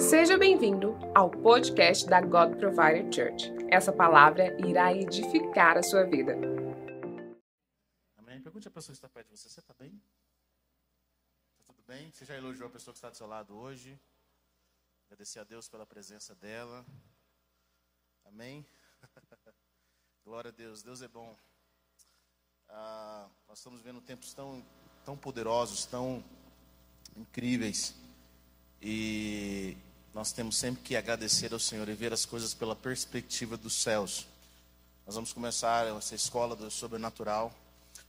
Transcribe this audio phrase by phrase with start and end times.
[0.00, 3.52] Seja bem-vindo ao podcast da God Provider Church.
[3.70, 6.32] Essa palavra irá edificar a sua vida.
[8.16, 8.40] Amém.
[8.40, 10.02] Pergunte a pessoa que está perto de você: você está bem?
[11.52, 12.10] Está tudo bem?
[12.10, 14.00] Você já elogiou a pessoa que está do seu lado hoje?
[15.04, 16.84] Agradecer a Deus pela presença dela.
[18.24, 18.64] Amém.
[20.24, 20.82] Glória a Deus.
[20.82, 21.36] Deus é bom.
[22.70, 24.64] Ah, nós estamos vendo tempos tão,
[25.04, 26.24] tão poderosos, tão
[27.14, 27.94] incríveis.
[28.80, 29.76] E
[30.12, 34.26] nós temos sempre que agradecer ao Senhor e ver as coisas pela perspectiva dos céus.
[35.06, 37.52] Nós vamos começar essa escola do sobrenatural.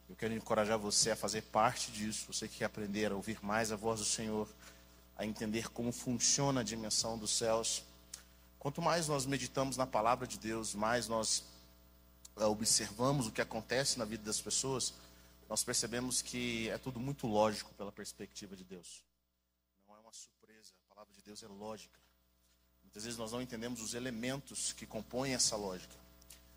[0.09, 2.25] Eu quero encorajar você a fazer parte disso.
[2.31, 4.47] Você que quer aprender a ouvir mais a voz do Senhor,
[5.15, 7.83] a entender como funciona a dimensão dos céus.
[8.57, 11.43] Quanto mais nós meditamos na palavra de Deus, mais nós
[12.37, 14.93] eh, observamos o que acontece na vida das pessoas,
[15.49, 19.03] nós percebemos que é tudo muito lógico pela perspectiva de Deus.
[19.87, 21.99] Não é uma surpresa, a palavra de Deus é lógica.
[22.83, 25.93] Muitas vezes nós não entendemos os elementos que compõem essa lógica,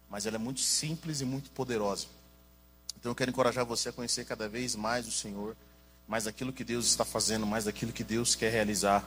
[0.09, 2.07] mas ela é muito simples e muito poderosa.
[2.97, 5.55] Então eu quero encorajar você a conhecer cada vez mais o Senhor,
[6.09, 9.07] mais daquilo que Deus está fazendo, mais daquilo que Deus quer realizar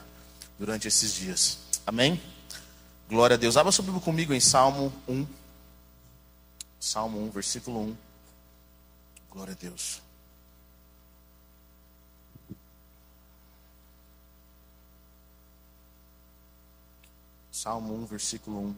[0.58, 1.58] durante esses dias.
[1.84, 2.22] Amém?
[3.08, 3.56] Glória a Deus.
[3.56, 5.26] Abra sua Bíblia comigo em Salmo 1.
[6.78, 7.96] Salmo 1, versículo 1.
[9.30, 10.07] Glória a Deus.
[17.58, 18.74] Salmo 1, versículo 1.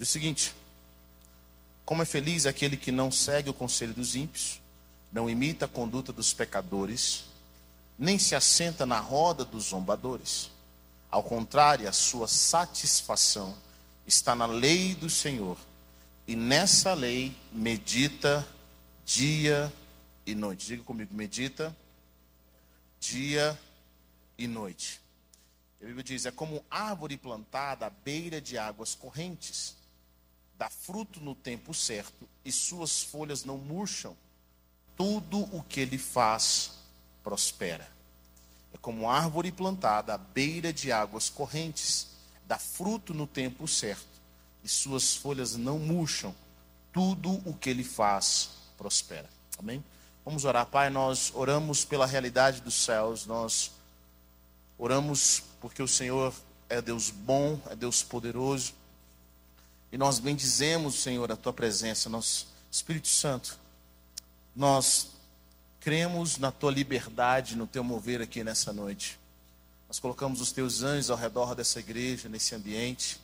[0.00, 0.52] Diz o seguinte:
[1.84, 4.60] Como é feliz aquele que não segue o conselho dos ímpios,
[5.12, 7.26] não imita a conduta dos pecadores,
[7.96, 10.50] nem se assenta na roda dos zombadores.
[11.08, 13.56] Ao contrário, a sua satisfação
[14.04, 15.56] está na lei do Senhor,
[16.26, 18.44] e nessa lei medita
[19.04, 19.72] dia
[20.26, 20.66] e noite.
[20.66, 21.72] Diga comigo, medita
[23.06, 23.58] dia
[24.36, 25.00] e noite.
[25.80, 29.76] A Bíblia diz: é como árvore plantada à beira de águas correntes,
[30.58, 34.16] dá fruto no tempo certo, e suas folhas não murcham.
[34.96, 36.72] Tudo o que ele faz
[37.22, 37.88] prospera.
[38.72, 42.08] É como árvore plantada à beira de águas correntes,
[42.46, 44.20] dá fruto no tempo certo,
[44.64, 46.34] e suas folhas não murcham.
[46.92, 49.28] Tudo o que ele faz prospera.
[49.58, 49.84] Amém?
[50.26, 50.90] Vamos orar, Pai.
[50.90, 53.70] Nós oramos pela realidade dos céus, nós
[54.76, 56.34] oramos porque o Senhor
[56.68, 58.74] é Deus bom, é Deus poderoso,
[59.92, 63.56] e nós bendizemos, Senhor, a tua presença, nosso Espírito Santo.
[64.54, 65.12] Nós
[65.78, 69.20] cremos na tua liberdade, no teu mover aqui nessa noite.
[69.86, 73.20] Nós colocamos os teus anjos ao redor dessa igreja, nesse ambiente.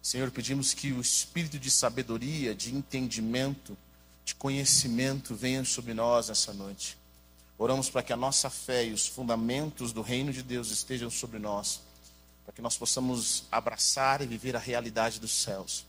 [0.00, 3.76] Senhor, pedimos que o espírito de sabedoria, de entendimento,
[4.24, 6.96] de conhecimento venha sobre nós nessa noite.
[7.58, 11.38] Oramos para que a nossa fé e os fundamentos do reino de Deus estejam sobre
[11.38, 11.80] nós,
[12.44, 15.86] para que nós possamos abraçar e viver a realidade dos céus.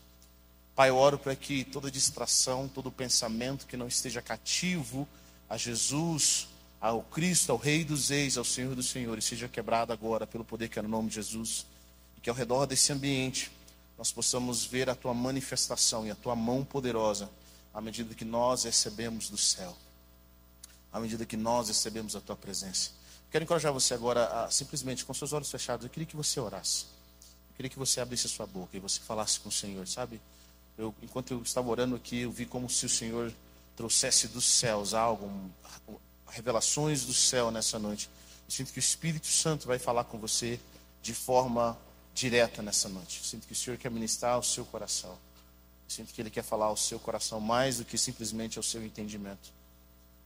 [0.74, 5.08] Pai, eu oro para que toda distração, todo pensamento que não esteja cativo
[5.48, 6.48] a Jesus,
[6.78, 10.68] ao Cristo, ao Rei dos Reis, ao Senhor dos Senhores, seja quebrado agora pelo poder
[10.68, 11.66] que é no nome de Jesus.
[12.16, 13.50] E que ao redor desse ambiente
[13.96, 17.30] nós possamos ver a tua manifestação e a tua mão poderosa
[17.76, 19.76] à medida que nós recebemos do céu,
[20.90, 22.90] à medida que nós recebemos a tua presença.
[23.30, 25.84] Quero encorajar você agora a simplesmente com seus olhos fechados.
[25.84, 26.86] Eu queria que você orasse.
[27.50, 30.22] Eu queria que você abrisse a sua boca e você falasse com o Senhor, sabe?
[30.78, 33.30] Eu, enquanto eu estava orando aqui, eu vi como se o Senhor
[33.76, 35.30] trouxesse dos céus algo,
[36.28, 38.08] revelações do céu nessa noite.
[38.46, 40.58] Eu sinto que o Espírito Santo vai falar com você
[41.02, 41.76] de forma
[42.14, 43.18] direta nessa noite.
[43.18, 45.25] Eu sinto que o Senhor quer ministrar ao seu coração.
[45.88, 49.52] Sinto que Ele quer falar ao seu coração mais do que simplesmente ao seu entendimento.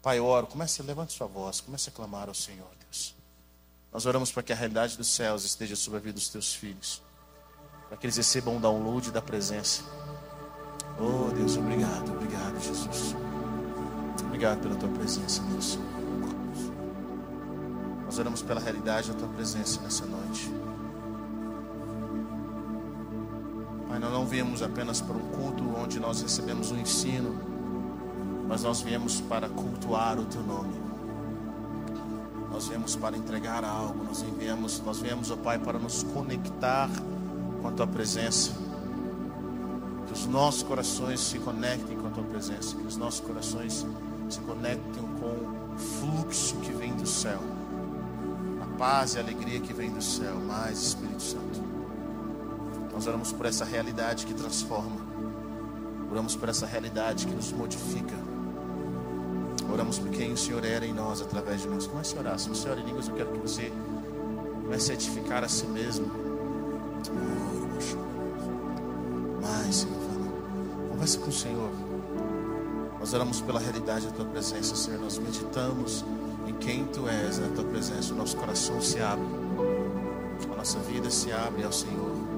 [0.02, 3.14] Pai, oro, comece, levante sua voz, comece a clamar ao Senhor, Deus.
[3.92, 7.02] Nós oramos para que a realidade dos céus esteja sobre a vida dos teus filhos,
[7.88, 9.82] para que eles recebam o download da presença.
[10.98, 13.14] Oh, Deus, obrigado, obrigado, Jesus.
[14.24, 15.78] Obrigado pela tua presença, Deus.
[18.04, 20.59] Nós oramos pela realidade da tua presença nessa noite.
[23.90, 27.34] Pai, nós não viemos apenas para um culto onde nós recebemos um ensino,
[28.46, 30.80] mas nós viemos para cultuar o teu nome.
[32.52, 36.88] Nós viemos para entregar algo, nós viemos, nós viemos, ó Pai, para nos conectar
[37.60, 38.52] com a tua presença.
[40.06, 43.84] Que os nossos corações se conectem com a tua presença, que os nossos corações
[44.28, 47.40] se conectem com o fluxo que vem do céu,
[48.62, 51.69] a paz e a alegria que vem do céu, mais Espírito Santo.
[53.00, 55.00] Nós oramos por essa realidade que transforma.
[56.10, 58.14] Oramos por essa realidade que nos modifica.
[59.72, 61.86] Oramos por quem o Senhor era em nós, através de nós.
[61.86, 62.38] Comece a orar.
[62.38, 63.72] Se você ora em línguas, eu quero que você
[64.64, 66.10] comece a edificar a si mesmo.
[69.40, 70.88] Mais, Senhor, fala.
[70.90, 71.70] Conversa com o Senhor.
[72.98, 75.00] Nós oramos pela realidade da tua presença, Senhor.
[75.00, 76.04] Nós meditamos
[76.46, 78.12] em quem tu és na tua presença.
[78.12, 79.24] O nosso coração se abre.
[80.52, 82.29] A nossa vida se abre ao Senhor.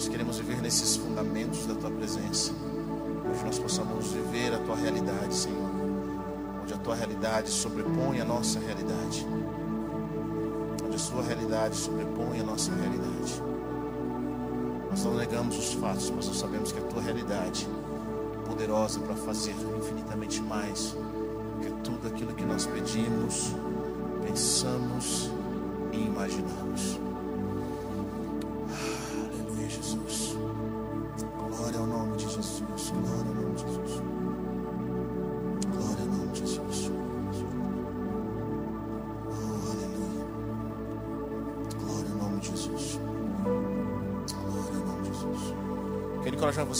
[0.00, 2.54] Nós queremos viver nesses fundamentos da tua presença.
[3.28, 5.70] Onde nós possamos viver a tua realidade, Senhor.
[6.62, 9.26] Onde a tua realidade sobrepõe a nossa realidade.
[10.82, 13.42] Onde a sua realidade sobrepõe a nossa realidade.
[14.88, 17.68] Nós não negamos os fatos, mas nós sabemos que a tua realidade
[18.46, 23.54] poderosa para fazer infinitamente mais do que tudo aquilo que nós pedimos,
[24.24, 25.30] pensamos
[25.92, 27.09] e imaginamos.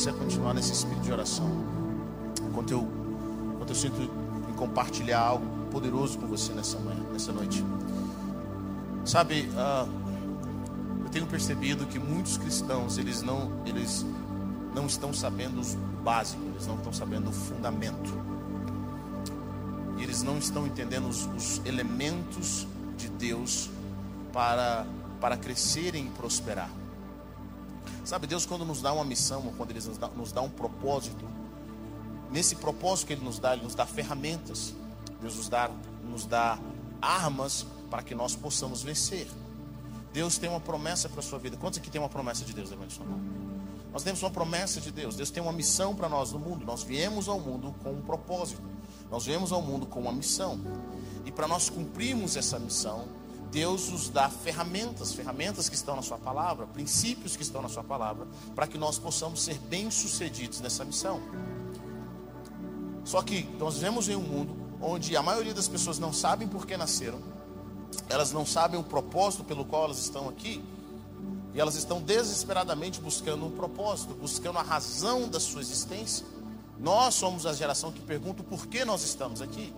[0.00, 1.46] Você a continuar nesse espírito de oração.
[2.48, 2.88] Enquanto eu,
[3.52, 7.62] enquanto eu sinto em compartilhar algo poderoso com você nessa manhã, nessa noite.
[9.04, 9.86] Sabe, ah,
[11.04, 14.06] eu tenho percebido que muitos cristãos eles não, eles
[14.74, 18.10] não estão sabendo o básico, eles não estão sabendo o fundamento.
[19.98, 22.66] E eles não estão entendendo os, os elementos
[22.96, 23.68] de Deus
[24.32, 24.86] para,
[25.20, 26.70] para crescerem e prosperar.
[28.10, 30.50] Sabe, Deus quando nos dá uma missão, ou quando Ele nos dá, nos dá um
[30.50, 31.24] propósito,
[32.28, 34.74] nesse propósito que Ele nos dá, Ele nos dá ferramentas,
[35.20, 35.70] Deus nos dá,
[36.02, 36.58] nos dá
[37.00, 39.28] armas para que nós possamos vencer.
[40.12, 41.56] Deus tem uma promessa para a sua vida.
[41.56, 42.68] Quantos aqui tem uma promessa de Deus?
[42.70, 43.20] Levante sua mão.
[43.92, 45.14] Nós temos uma promessa de Deus.
[45.14, 46.66] Deus tem uma missão para nós no mundo.
[46.66, 48.60] Nós viemos ao mundo com um propósito.
[49.08, 50.60] Nós viemos ao mundo com uma missão.
[51.24, 53.06] E para nós cumprirmos essa missão,
[53.50, 57.82] Deus nos dá ferramentas, ferramentas que estão na Sua palavra, princípios que estão na Sua
[57.82, 61.20] palavra, para que nós possamos ser bem-sucedidos nessa missão.
[63.04, 66.66] Só que nós vivemos em um mundo onde a maioria das pessoas não sabem por
[66.66, 67.20] que nasceram,
[68.08, 70.62] elas não sabem o propósito pelo qual elas estão aqui,
[71.52, 76.24] e elas estão desesperadamente buscando um propósito, buscando a razão da sua existência.
[76.78, 79.74] Nós somos a geração que pergunta por que nós estamos aqui.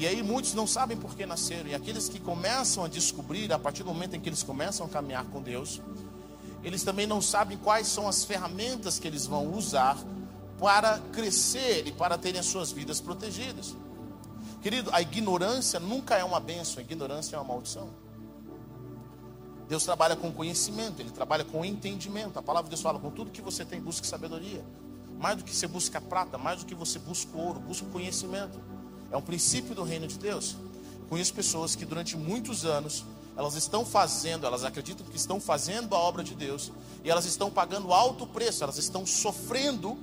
[0.00, 1.68] E aí muitos não sabem por que nasceram.
[1.68, 4.88] E aqueles que começam a descobrir, a partir do momento em que eles começam a
[4.88, 5.78] caminhar com Deus,
[6.64, 9.98] eles também não sabem quais são as ferramentas que eles vão usar
[10.58, 13.76] para crescer e para terem as suas vidas protegidas.
[14.62, 17.90] Querido, a ignorância nunca é uma bênção, a ignorância é uma maldição.
[19.68, 22.38] Deus trabalha com conhecimento, Ele trabalha com entendimento.
[22.38, 24.64] A palavra de Deus fala: com tudo que você tem, busque sabedoria.
[25.18, 28.58] Mais do que você busca prata, mais do que você busca ouro, busca conhecimento.
[29.10, 30.56] É um princípio do reino de Deus.
[31.08, 33.04] Conheço pessoas que durante muitos anos
[33.36, 36.70] elas estão fazendo, elas acreditam que estão fazendo a obra de Deus
[37.02, 39.96] e elas estão pagando alto preço, elas estão sofrendo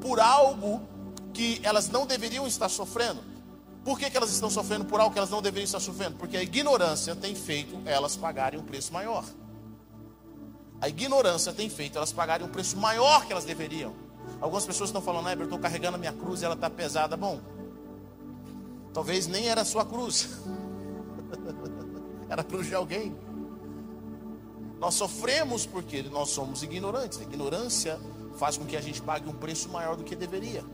[0.00, 0.80] por algo
[1.34, 3.20] que elas não deveriam estar sofrendo.
[3.84, 6.16] Por que, que elas estão sofrendo por algo que elas não deveriam estar sofrendo?
[6.16, 9.24] Porque a ignorância tem feito elas pagarem um preço maior.
[10.80, 13.94] A ignorância tem feito elas pagarem um preço maior que elas deveriam.
[14.40, 17.16] Algumas pessoas estão falando, ah, eu estou carregando a minha cruz e ela está pesada.
[17.16, 17.40] Bom,
[18.96, 20.26] talvez nem era a sua cruz,
[22.30, 23.14] era a cruz de alguém.
[24.78, 27.18] Nós sofremos porque nós somos ignorantes.
[27.20, 28.00] A ignorância
[28.38, 30.64] faz com que a gente pague um preço maior do que deveria.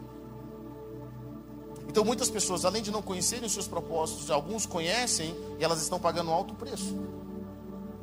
[1.89, 5.99] Então muitas pessoas, além de não conhecerem os seus propósitos, alguns conhecem e elas estão
[5.99, 6.97] pagando um alto preço.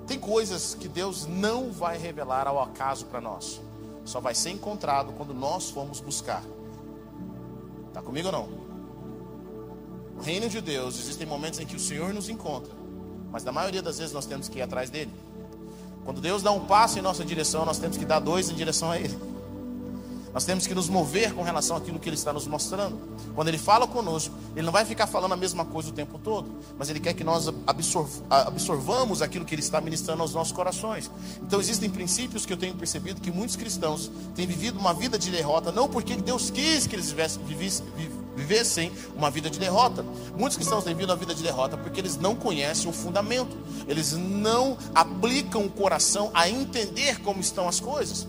[0.05, 3.61] Tem coisas que Deus não vai revelar ao acaso para nós.
[4.03, 6.43] Só vai ser encontrado quando nós formos buscar.
[7.87, 8.68] Está comigo ou não?
[10.19, 12.73] No reino de Deus existem momentos em que o Senhor nos encontra,
[13.31, 15.13] mas na maioria das vezes nós temos que ir atrás dele.
[16.03, 18.91] Quando Deus dá um passo em nossa direção, nós temos que dar dois em direção
[18.91, 19.17] a Ele.
[20.33, 22.99] Nós temos que nos mover com relação àquilo que Ele está nos mostrando.
[23.33, 26.49] Quando Ele fala conosco, Ele não vai ficar falando a mesma coisa o tempo todo,
[26.77, 31.09] mas Ele quer que nós absorv absorvamos aquilo que Ele está ministrando aos nossos corações.
[31.41, 35.31] Então existem princípios que eu tenho percebido que muitos cristãos têm vivido uma vida de
[35.31, 37.85] derrota, não porque Deus quis que eles vivessem, vivessem
[39.15, 40.03] uma vida de derrota.
[40.37, 44.13] Muitos cristãos têm vivido uma vida de derrota porque eles não conhecem o fundamento, eles
[44.13, 48.27] não aplicam o coração a entender como estão as coisas.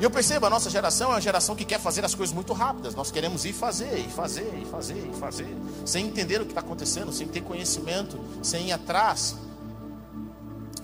[0.00, 2.54] E eu percebo, a nossa geração é uma geração que quer fazer as coisas muito
[2.54, 2.94] rápidas.
[2.94, 6.62] Nós queremos ir fazer, e fazer, e fazer, e fazer, sem entender o que está
[6.62, 9.36] acontecendo, sem ter conhecimento, sem ir atrás.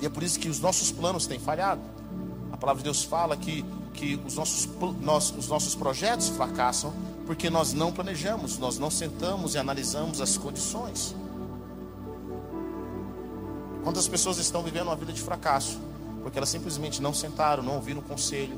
[0.02, 1.80] E é por isso que os nossos planos têm falhado.
[2.52, 3.64] A palavra de Deus fala que,
[3.96, 4.68] que os, nossos,
[5.00, 6.92] nós, os nossos projetos fracassam
[7.26, 11.16] Porque nós não planejamos, nós não sentamos e analisamos as condições.
[13.82, 15.80] Quantas pessoas estão vivendo uma vida de fracasso?
[16.22, 18.56] Porque elas simplesmente não sentaram, não ouviram conselho,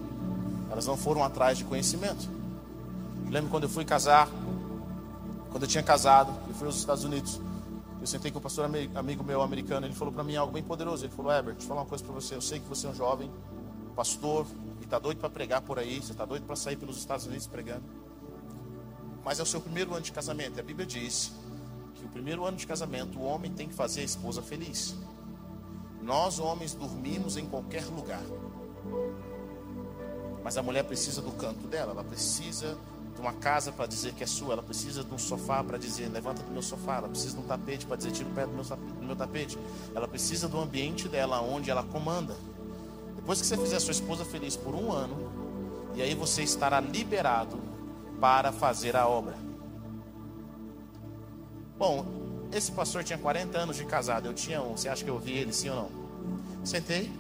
[0.70, 2.28] elas não foram atrás de conhecimento.
[3.24, 4.28] Eu lembro quando eu fui casar,
[5.50, 7.40] quando eu tinha casado, eu fui aos Estados Unidos.
[8.00, 11.04] Eu sentei com o pastor amigo meu americano, ele falou para mim algo bem poderoso.
[11.04, 12.34] Ele falou: Herbert, deixa eu falar uma coisa para você.
[12.34, 13.30] Eu sei que você é um jovem
[13.94, 14.46] pastor
[14.88, 17.84] está doido para pregar por aí, você está doido para sair pelos Estados Unidos pregando.
[19.22, 20.58] Mas é o seu primeiro ano de casamento.
[20.58, 21.32] A Bíblia diz
[21.94, 24.96] que o primeiro ano de casamento o homem tem que fazer a esposa feliz.
[26.02, 28.22] Nós, homens, dormimos em qualquer lugar.
[30.42, 32.78] Mas a mulher precisa do canto dela, ela precisa
[33.14, 36.08] de uma casa para dizer que é sua, ela precisa de um sofá para dizer
[36.08, 39.04] levanta do meu sofá, ela precisa de um tapete para dizer tira o pé do
[39.04, 39.58] meu tapete,
[39.94, 42.34] ela precisa do ambiente dela onde ela comanda.
[43.28, 45.30] Depois que você fizer a sua esposa feliz por um ano,
[45.94, 47.60] e aí você estará liberado
[48.18, 49.36] para fazer a obra.
[51.76, 52.06] Bom,
[52.50, 55.32] esse pastor tinha 40 anos de casado, eu tinha um, você acha que eu ouvi
[55.32, 55.90] ele sim ou não?
[56.64, 57.12] Sentei,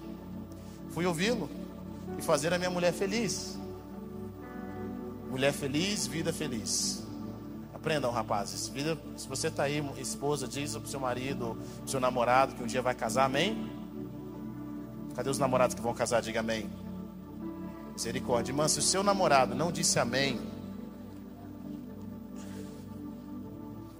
[0.94, 1.46] fui ouvi-lo
[2.18, 3.58] e fazer a minha mulher feliz.
[5.30, 7.06] Mulher feliz, vida feliz.
[7.74, 8.66] Aprendam, rapazes.
[8.68, 11.54] Vida, se você está aí, esposa, diz para o seu marido,
[11.86, 13.77] seu namorado que um dia vai casar, amém?
[15.18, 16.22] Cadê os namorados que vão casar?
[16.22, 16.70] Diga amém.
[17.92, 18.52] Misericórdia.
[18.52, 20.40] Irmã, se o seu namorado não disse amém,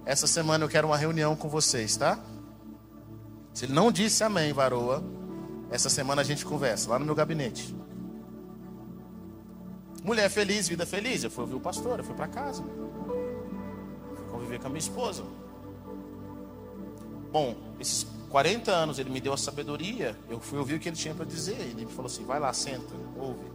[0.05, 2.17] essa semana eu quero uma reunião com vocês, tá?
[3.53, 5.03] Se ele não disse amém, varoa,
[5.69, 7.75] essa semana a gente conversa lá no meu gabinete.
[10.01, 11.25] Mulher feliz, vida feliz.
[11.25, 12.63] Eu fui ouvir o pastor, eu fui para casa.
[12.63, 15.25] Fui conviver com a minha esposa.
[17.29, 20.17] Bom, esses 40 anos ele me deu a sabedoria.
[20.29, 21.59] Eu fui ouvir o que ele tinha para dizer.
[21.59, 23.45] Ele me falou assim: vai lá, senta, ouve,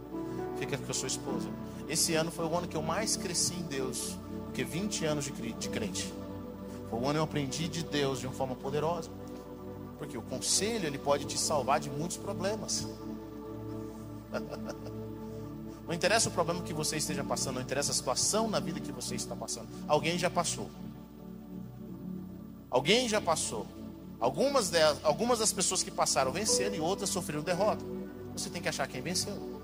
[0.57, 1.49] fica com a sua esposa.
[1.87, 5.69] Esse ano foi o ano que eu mais cresci em Deus, porque 20 anos de
[5.69, 6.13] crente.
[6.89, 9.09] Foi o ano que eu aprendi de Deus de uma forma poderosa.
[9.97, 12.87] Porque o conselho ele pode te salvar de muitos problemas.
[15.87, 18.91] Não interessa o problema que você esteja passando, não interessa a situação na vida que
[18.91, 19.67] você está passando.
[19.87, 20.67] Alguém já passou.
[22.71, 23.67] Alguém já passou.
[24.19, 27.83] Algumas, delas, algumas das pessoas que passaram venceram e outras sofreram derrota.
[28.33, 29.55] Você tem que achar quem venceu.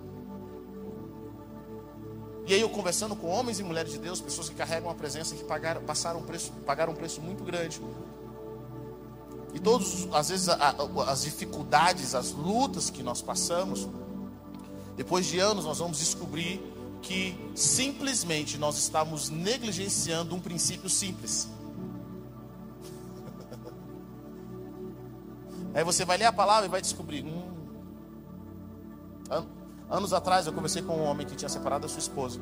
[2.47, 5.35] E aí eu conversando com homens e mulheres de Deus, pessoas que carregam a presença,
[5.35, 7.81] que pagaram, passaram um preço, pagaram um preço muito grande.
[9.53, 13.87] E todas, às vezes, as dificuldades, as lutas que nós passamos,
[14.95, 16.61] depois de anos, nós vamos descobrir
[17.01, 21.47] que simplesmente nós estamos negligenciando um princípio simples.
[25.73, 27.23] Aí você vai ler a palavra e vai descobrir.
[27.25, 27.61] Hum,
[29.89, 32.39] anos atrás eu conversei com um homem que tinha separado da sua esposa.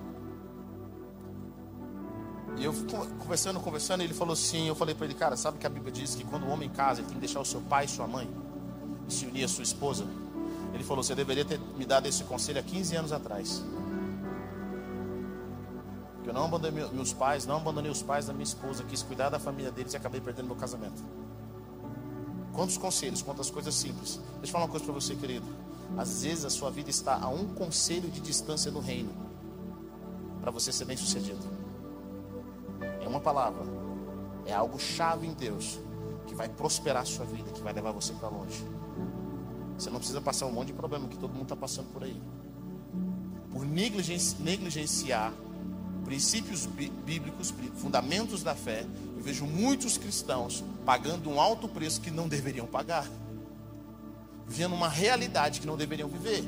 [2.57, 2.73] E eu
[3.19, 6.15] conversando, conversando, ele falou assim, eu falei para ele, cara, sabe que a Bíblia diz
[6.15, 8.29] que quando o homem casa, ele tem que deixar o seu pai e sua mãe
[9.07, 10.05] e se unir à sua esposa?
[10.73, 13.63] Ele falou: Você deveria ter me dado esse conselho há 15 anos atrás.
[16.25, 19.39] Eu não abandonei meus pais, não abandonei os pais da minha esposa, quis cuidar da
[19.39, 21.03] família deles e acabei perdendo meu casamento.
[22.59, 24.19] Quantos conselhos, quantas coisas simples.
[24.33, 25.45] Deixa eu falar uma coisa para você, querido.
[25.97, 29.13] Às vezes a sua vida está a um conselho de distância do reino
[30.41, 31.39] para você ser bem sucedido.
[33.01, 33.63] É uma palavra,
[34.45, 35.79] é algo chave em Deus
[36.27, 38.61] que vai prosperar a sua vida, que vai levar você para longe.
[39.77, 42.21] Você não precisa passar um monte de problema que todo mundo está passando por aí.
[43.53, 45.31] Por negligenciar
[46.09, 48.83] princípios bíblicos, fundamentos da fé,
[49.15, 53.07] eu vejo muitos cristãos pagando um alto preço que não deveriam pagar.
[54.47, 56.43] Vivendo uma realidade que não deveriam viver.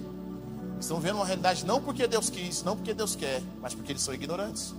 [0.80, 4.02] Estão vendo uma realidade não porque Deus quis, não porque Deus quer, mas porque eles
[4.02, 4.74] são ignorantes.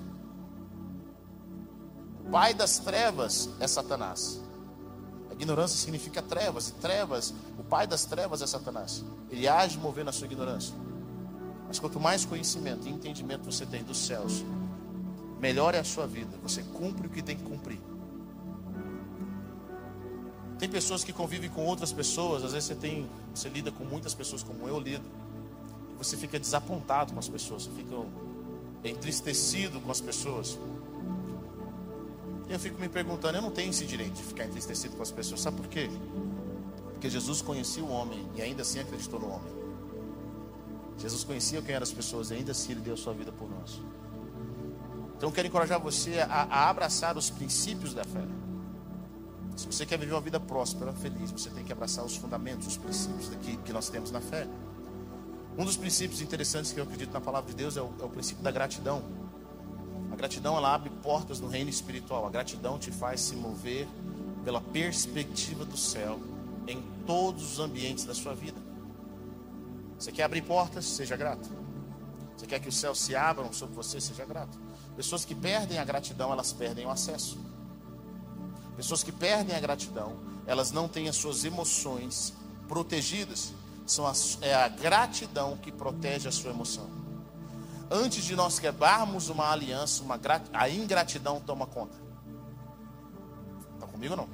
[2.26, 4.40] O pai das trevas é Satanás.
[5.30, 9.04] Ignorância significa trevas, e trevas, o pai das trevas é Satanás.
[9.30, 10.74] Ele age movendo a sua ignorância.
[11.68, 14.44] Mas quanto mais conhecimento e entendimento você tem dos céus,
[15.42, 16.30] melhor é a sua vida.
[16.44, 17.80] Você cumpre o que tem que cumprir.
[20.56, 24.14] Tem pessoas que convivem com outras pessoas, às vezes você tem, você lida com muitas
[24.14, 25.04] pessoas como eu lido,
[25.98, 27.96] você fica desapontado com as pessoas, você fica
[28.84, 30.56] entristecido com as pessoas.
[32.48, 35.10] E eu fico me perguntando, eu não tenho esse direito de ficar entristecido com as
[35.10, 35.40] pessoas.
[35.40, 35.90] Sabe por quê?
[36.92, 39.52] Porque Jesus conhecia o homem e ainda assim acreditou no homem.
[40.98, 43.80] Jesus conhecia quem eram as pessoas e ainda assim ele deu sua vida por nós.
[45.22, 48.24] Então eu quero encorajar você a, a abraçar os princípios da fé.
[49.54, 52.76] Se você quer viver uma vida próspera, feliz, você tem que abraçar os fundamentos, os
[52.76, 54.48] princípios daqui, que nós temos na fé.
[55.56, 58.08] Um dos princípios interessantes que eu acredito na palavra de Deus é o, é o
[58.08, 59.00] princípio da gratidão
[60.22, 62.24] gratidão ela abre portas no reino espiritual.
[62.26, 63.88] A gratidão te faz se mover
[64.44, 66.20] pela perspectiva do céu
[66.66, 68.60] em todos os ambientes da sua vida.
[69.98, 70.84] Você quer abrir portas?
[70.84, 71.48] Seja grato.
[72.36, 74.00] Você quer que os céus se abram sobre você?
[74.00, 74.56] Seja grato.
[74.96, 77.38] Pessoas que perdem a gratidão, elas perdem o acesso.
[78.76, 82.34] Pessoas que perdem a gratidão, elas não têm as suas emoções
[82.68, 83.52] protegidas.
[83.86, 86.88] São as, é a gratidão que protege a sua emoção.
[87.90, 90.42] Antes de nós quebrarmos uma aliança, uma grat...
[90.52, 91.96] a ingratidão toma conta.
[93.74, 94.28] Está comigo não?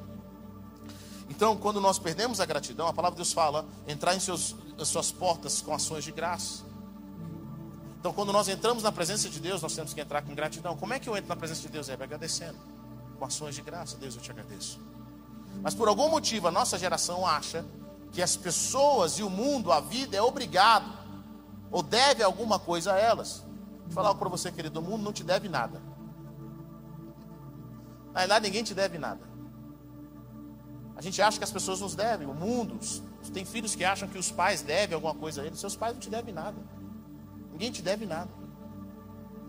[1.28, 4.88] Então, quando nós perdemos a gratidão, a palavra de Deus fala: entrar em seus, as
[4.88, 6.67] suas portas com ações de graça.
[8.08, 10.74] Então, quando nós entramos na presença de Deus, nós temos que entrar com gratidão.
[10.74, 11.90] Como é que eu entro na presença de Deus?
[11.90, 12.56] É agradecendo,
[13.18, 13.98] com ações de graça.
[13.98, 14.80] Deus, eu te agradeço.
[15.60, 17.66] Mas por algum motivo, a nossa geração acha
[18.10, 20.90] que as pessoas e o mundo, a vida, é obrigado
[21.70, 23.44] ou deve alguma coisa a elas.
[23.84, 25.78] Vou falar para você, querido: o mundo não te deve nada.
[28.14, 29.20] Na verdade, ninguém te deve nada.
[30.96, 32.80] A gente acha que as pessoas nos devem, o mundo.
[33.34, 35.60] Tem filhos que acham que os pais devem alguma coisa a eles.
[35.60, 36.56] Seus pais não te devem nada.
[37.58, 38.30] Ninguém te deve nada.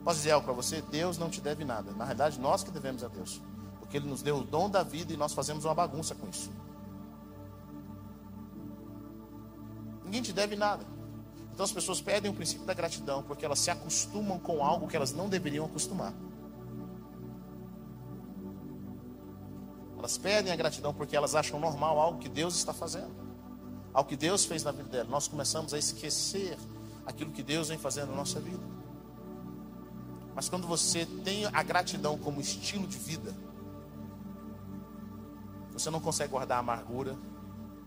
[0.04, 0.82] Posso dizer algo para você?
[0.82, 1.92] Deus não te deve nada.
[1.92, 3.40] Na verdade, nós que devemos a Deus.
[3.80, 6.50] Porque Ele nos deu o dom da vida e nós fazemos uma bagunça com isso.
[10.04, 10.84] Ninguém te deve nada.
[11.54, 14.96] Então as pessoas perdem o princípio da gratidão porque elas se acostumam com algo que
[14.96, 16.12] elas não deveriam acostumar.
[20.00, 23.14] Elas perdem a gratidão porque elas acham normal algo que Deus está fazendo,
[23.94, 25.10] algo que Deus fez na vida dela.
[25.10, 26.58] Nós começamos a esquecer
[27.06, 28.64] aquilo que Deus vem fazendo na nossa vida.
[30.36, 33.36] Mas quando você tem a gratidão como estilo de vida,
[35.74, 37.18] você não consegue guardar a amargura.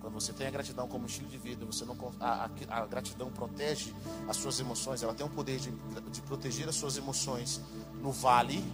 [0.01, 3.31] Quando você tem a gratidão como estilo de vida, você não a, a, a gratidão
[3.31, 3.95] protege
[4.29, 5.03] as suas emoções.
[5.03, 5.71] Ela tem o poder de,
[6.11, 7.61] de proteger as suas emoções
[8.03, 8.65] no vale,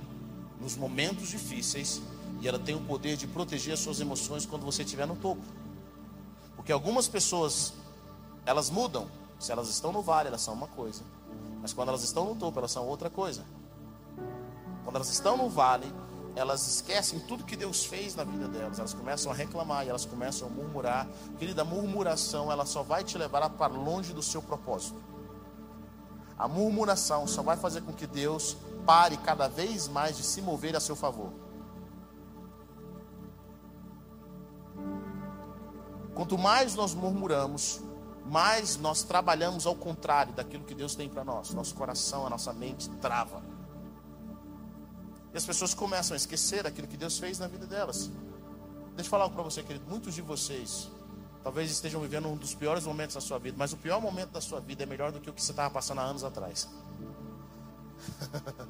[0.60, 2.00] nos momentos difíceis,
[2.40, 5.42] e ela tem o poder de proteger as suas emoções quando você estiver no topo.
[6.56, 7.74] Porque algumas pessoas
[8.46, 11.02] elas mudam se elas estão no vale, elas são uma coisa.
[11.60, 13.44] Mas quando elas estão no topo, elas são outra coisa.
[14.84, 15.92] Quando elas estão no vale,
[16.34, 18.78] elas esquecem tudo que Deus fez na vida delas.
[18.78, 21.06] Elas começam a reclamar e elas começam a murmurar.
[21.38, 24.98] Querida, a murmuração, ela só vai te levar para longe do seu propósito.
[26.38, 30.76] A murmuração só vai fazer com que Deus pare cada vez mais de se mover
[30.76, 31.32] a seu favor.
[36.14, 37.80] Quanto mais nós murmuramos,
[38.28, 41.52] mais nós trabalhamos ao contrário daquilo que Deus tem para nós.
[41.52, 43.42] Nosso coração, a nossa mente trava.
[45.32, 48.10] E as pessoas começam a esquecer aquilo que Deus fez na vida delas.
[48.94, 49.84] Deixa eu falar algo para você, querido.
[49.88, 50.90] Muitos de vocês
[51.42, 54.40] talvez estejam vivendo um dos piores momentos da sua vida, mas o pior momento da
[54.40, 56.68] sua vida é melhor do que o que você estava passando há anos atrás.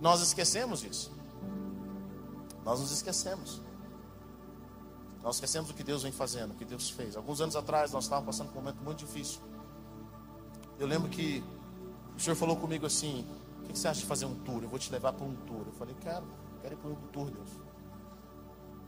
[0.00, 1.10] Nós esquecemos isso.
[2.64, 3.60] Nós nos esquecemos.
[5.26, 7.16] Nós esquecemos o que Deus vem fazendo, o que Deus fez.
[7.16, 9.40] Alguns anos atrás nós estávamos passando por um momento muito difícil.
[10.78, 11.42] Eu lembro que
[12.16, 13.26] o Senhor falou comigo assim:
[13.64, 14.62] O que você acha de fazer um tour?
[14.62, 15.64] Eu vou te levar para um tour.
[15.66, 16.24] Eu falei: Quero,
[16.62, 17.48] quero ir para um tour, Deus.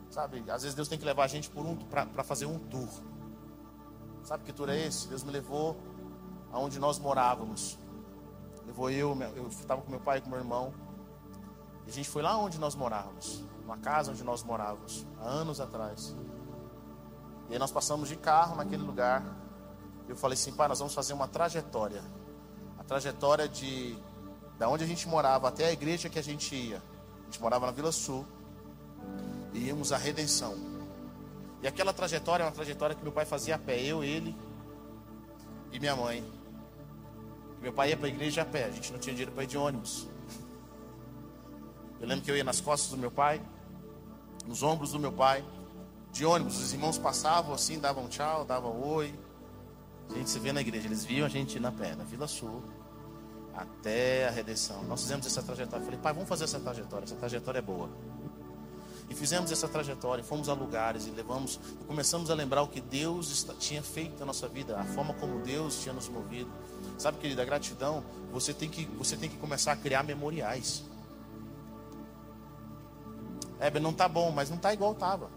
[0.09, 2.87] Sabe, às vezes Deus tem que levar a gente um, para fazer um tour.
[4.23, 5.09] Sabe que tour é esse?
[5.09, 5.75] Deus me levou
[6.53, 7.77] aonde nós morávamos.
[8.65, 10.73] Levou eu, eu estava com meu pai e com meu irmão.
[11.85, 15.59] E a gente foi lá onde nós morávamos, uma casa onde nós morávamos, há anos
[15.59, 16.15] atrás.
[17.49, 19.23] E aí nós passamos de carro naquele lugar.
[20.07, 22.03] Eu falei assim, pai, nós vamos fazer uma trajetória.
[22.77, 23.97] A trajetória de
[24.57, 26.77] da onde a gente morava até a igreja que a gente ia.
[27.21, 28.25] A gente morava na Vila Sul.
[29.53, 30.55] E íamos à Redenção.
[31.61, 34.35] E aquela trajetória é uma trajetória que meu pai fazia a pé, eu, ele
[35.71, 36.23] e minha mãe.
[37.61, 39.47] Meu pai ia para a igreja a pé, a gente não tinha dinheiro para ir
[39.47, 40.07] de ônibus.
[41.99, 43.41] Eu lembro que eu ia nas costas do meu pai,
[44.45, 45.43] nos ombros do meu pai
[46.11, 46.59] de ônibus.
[46.59, 49.13] Os irmãos passavam assim, davam tchau, davam oi.
[50.09, 50.87] A gente se vê na igreja.
[50.87, 52.63] Eles viam a gente na pé, na Vila Sul,
[53.53, 54.83] até a redenção.
[54.83, 55.85] Nós fizemos essa trajetória.
[55.85, 57.05] Falei, pai, vamos fazer essa trajetória.
[57.05, 57.89] Essa trajetória é boa.
[59.09, 62.79] E fizemos essa trajetória, fomos a lugares e levamos, e começamos a lembrar o que
[62.79, 66.51] Deus tinha feito na nossa vida, a forma como Deus tinha nos movido.
[66.95, 70.83] Sabe, querida, a gratidão, você tem que, você tem que começar a criar memoriais.
[73.59, 75.29] É, não tá bom, mas não tá igual tava.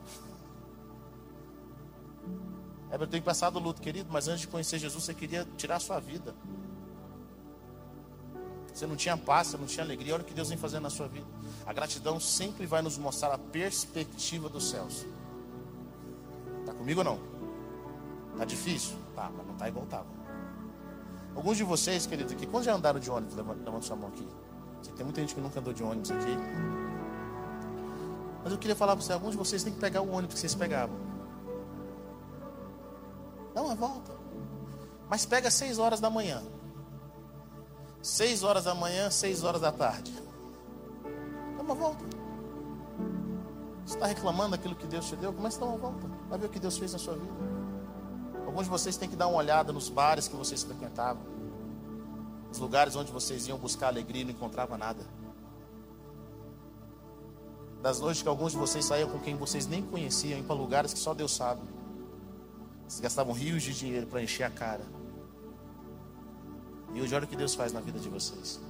[2.92, 5.80] É, eu tenho passado luto, querido, mas antes de conhecer Jesus, você queria tirar a
[5.80, 6.34] sua vida.
[8.72, 10.12] Você não tinha paz, você não tinha alegria.
[10.12, 11.26] Olha o que Deus vem fazendo na sua vida.
[11.64, 15.06] A gratidão sempre vai nos mostrar a perspectiva dos céus.
[16.60, 17.18] Está comigo ou não?
[18.32, 18.96] Está difícil?
[19.14, 20.06] Tá, mas não está igual estava.
[21.34, 23.34] Alguns de vocês, querido, aqui, quando já andaram de ônibus?
[23.34, 24.26] Levanta, sua mão aqui.
[24.96, 26.36] Tem muita gente que nunca andou de ônibus aqui.
[28.44, 30.40] Mas eu queria falar para você, alguns de vocês têm que pegar o ônibus que
[30.40, 31.11] vocês pegavam.
[33.54, 34.12] Dá uma volta.
[35.08, 36.42] Mas pega seis horas da manhã.
[38.02, 40.12] Seis horas da manhã, seis horas da tarde.
[41.56, 42.04] Dá uma volta.
[43.84, 45.32] Você está reclamando daquilo que Deus te deu?
[45.32, 46.06] Comece a dar uma volta.
[46.28, 47.32] Vai ver o que Deus fez na sua vida.
[48.46, 51.22] Alguns de vocês têm que dar uma olhada nos bares que vocês frequentavam.
[52.50, 55.04] Os lugares onde vocês iam buscar alegria e não encontravam nada.
[57.80, 60.92] Das noites que alguns de vocês saíam com quem vocês nem conheciam, iam para lugares
[60.92, 61.62] que só Deus sabe.
[62.88, 64.84] Vocês gastavam rios de dinheiro para encher a cara.
[66.94, 68.60] E hoje olha o que Deus faz na vida de vocês.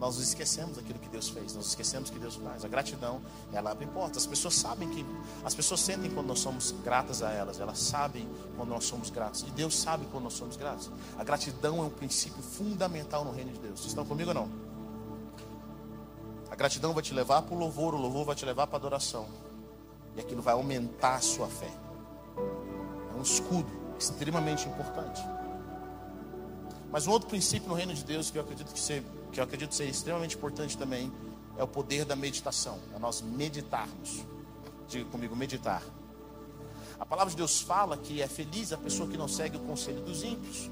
[0.00, 2.64] Nós nos esquecemos daquilo que Deus fez, nós esquecemos que Deus faz.
[2.64, 3.22] A gratidão,
[3.52, 4.24] ela abre portas.
[4.24, 5.06] As pessoas sabem que,
[5.44, 9.42] as pessoas sentem quando nós somos gratas a elas, elas sabem quando nós somos gratos.
[9.42, 10.90] E Deus sabe quando nós somos gratos.
[11.16, 13.80] A gratidão é um princípio fundamental no reino de Deus.
[13.80, 14.50] Vocês estão comigo ou não?
[16.50, 18.80] A gratidão vai te levar para o louvor, o louvor vai te levar para a
[18.80, 19.26] adoração.
[20.16, 21.70] E aquilo vai aumentar a sua fé.
[23.24, 25.20] Escudo extremamente importante.
[26.92, 29.44] Mas um outro princípio no reino de Deus que eu acredito que ser, que eu
[29.44, 31.12] acredito ser extremamente importante também
[31.56, 32.78] é o poder da meditação.
[32.94, 34.24] É nós meditarmos.
[34.88, 35.82] Diga comigo, meditar.
[37.00, 40.02] A palavra de Deus fala que é feliz a pessoa que não segue o conselho
[40.02, 40.70] dos ímpios.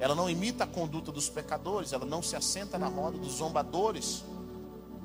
[0.00, 4.24] Ela não imita a conduta dos pecadores, ela não se assenta na roda dos zombadores,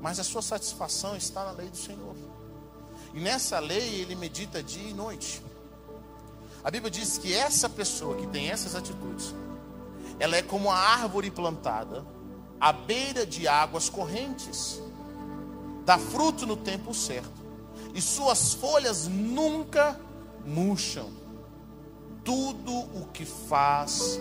[0.01, 2.15] mas a sua satisfação está na lei do Senhor.
[3.13, 5.41] E nessa lei ele medita dia e noite.
[6.63, 9.33] A Bíblia diz que essa pessoa que tem essas atitudes,
[10.19, 12.05] ela é como a árvore plantada
[12.59, 14.81] à beira de águas correntes,
[15.85, 17.39] dá fruto no tempo certo,
[17.93, 19.99] e suas folhas nunca
[20.45, 21.09] murcham.
[22.23, 24.19] Tudo o que faz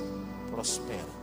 [0.51, 1.18] prospera.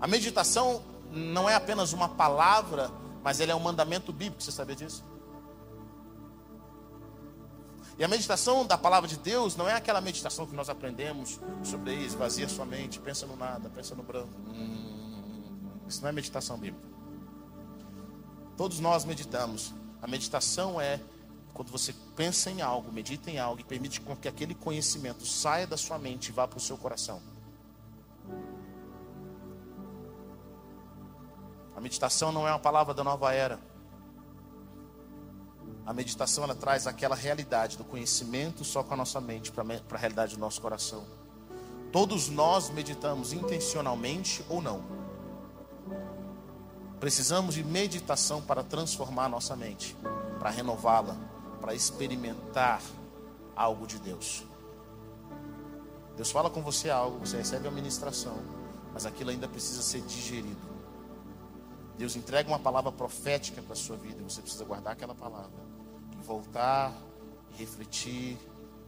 [0.00, 2.90] A meditação não é apenas uma palavra,
[3.22, 5.04] mas ela é um mandamento bíblico, você sabia disso?
[7.98, 11.94] E a meditação da palavra de Deus não é aquela meditação que nós aprendemos sobre
[11.94, 14.32] esvazia sua mente, pensa no nada, pensa no branco.
[14.48, 16.86] Hum, isso não é meditação bíblica.
[18.56, 19.74] Todos nós meditamos.
[20.00, 21.00] A meditação é
[21.52, 25.76] quando você pensa em algo, medita em algo e permite que aquele conhecimento saia da
[25.76, 27.20] sua mente e vá para o seu coração.
[31.76, 33.58] A meditação não é uma palavra da nova era.
[35.84, 39.98] A meditação ela traz aquela realidade do conhecimento só com a nossa mente para a
[39.98, 41.04] realidade do nosso coração.
[41.90, 44.82] Todos nós meditamos intencionalmente ou não.
[47.00, 49.96] Precisamos de meditação para transformar a nossa mente,
[50.38, 51.16] para renová-la,
[51.60, 52.80] para experimentar
[53.56, 54.44] algo de Deus.
[56.16, 58.38] Deus fala com você algo, você recebe a ministração,
[58.94, 60.70] mas aquilo ainda precisa ser digerido.
[61.98, 65.71] Deus entrega uma palavra profética para a sua vida e você precisa guardar aquela palavra
[66.22, 66.92] voltar,
[67.58, 68.38] refletir,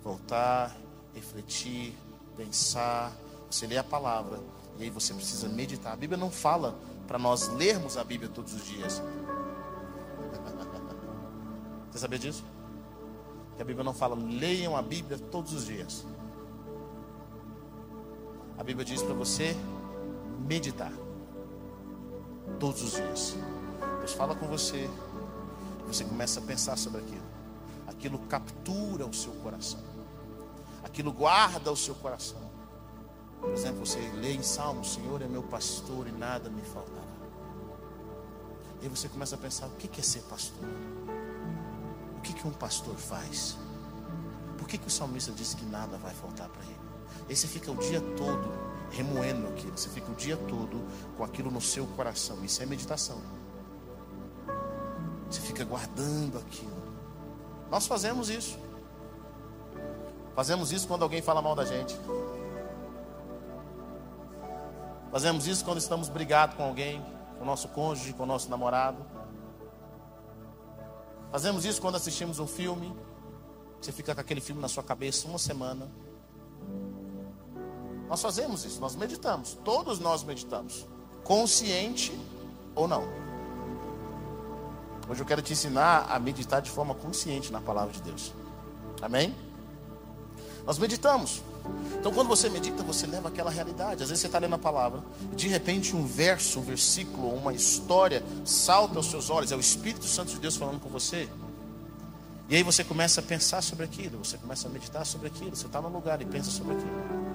[0.02, 0.74] voltar,
[1.14, 1.94] refletir,
[2.36, 3.12] pensar.
[3.50, 4.40] Você lê a palavra
[4.78, 5.92] e aí você precisa meditar.
[5.92, 6.74] A Bíblia não fala
[7.06, 9.02] para nós lermos a Bíblia todos os dias.
[11.90, 12.42] Você sabia disso?
[13.54, 16.04] Que a Bíblia não fala leiam a Bíblia todos os dias.
[18.58, 19.56] A Bíblia diz para você
[20.48, 20.92] meditar
[22.58, 23.36] todos os dias.
[23.98, 24.88] Deus fala com você,
[25.94, 27.24] você começa a pensar sobre aquilo.
[27.86, 29.80] Aquilo captura o seu coração.
[30.82, 32.42] Aquilo guarda o seu coração.
[33.40, 37.04] Por exemplo, você lê em Salmo: O Senhor é meu pastor e nada me faltará.
[38.80, 40.68] E aí você começa a pensar: o que é ser pastor?
[42.18, 43.56] O que, um pastor faz?
[44.58, 46.80] Por que, que o salmista disse que nada vai faltar para ele?
[47.28, 48.50] Aí você fica o dia todo
[48.90, 50.82] remoendo aquilo, você fica o dia todo
[51.16, 52.42] com aquilo no seu coração.
[52.44, 53.20] Isso é meditação.
[55.54, 56.82] Fica guardando aquilo.
[57.70, 58.58] Nós fazemos isso.
[60.34, 61.96] Fazemos isso quando alguém fala mal da gente.
[65.12, 67.00] Fazemos isso quando estamos brigados com alguém,
[67.38, 69.06] com o nosso cônjuge, com o nosso namorado.
[71.30, 72.92] Fazemos isso quando assistimos um filme.
[73.80, 75.88] Você fica com aquele filme na sua cabeça uma semana.
[78.08, 79.56] Nós fazemos isso, nós meditamos.
[79.64, 80.84] Todos nós meditamos.
[81.22, 82.12] Consciente
[82.74, 83.23] ou não.
[85.08, 88.32] Hoje eu quero te ensinar a meditar de forma consciente na palavra de Deus.
[89.02, 89.34] Amém?
[90.66, 91.42] Nós meditamos.
[91.98, 94.02] Então, quando você medita, você leva aquela realidade.
[94.02, 95.02] Às vezes você está lendo a palavra,
[95.34, 99.52] de repente um verso, um versículo, uma história salta aos seus olhos.
[99.52, 101.28] É o Espírito Santo de Deus falando com você.
[102.48, 105.56] E aí você começa a pensar sobre aquilo, você começa a meditar sobre aquilo.
[105.56, 107.34] Você está no lugar e pensa sobre aquilo.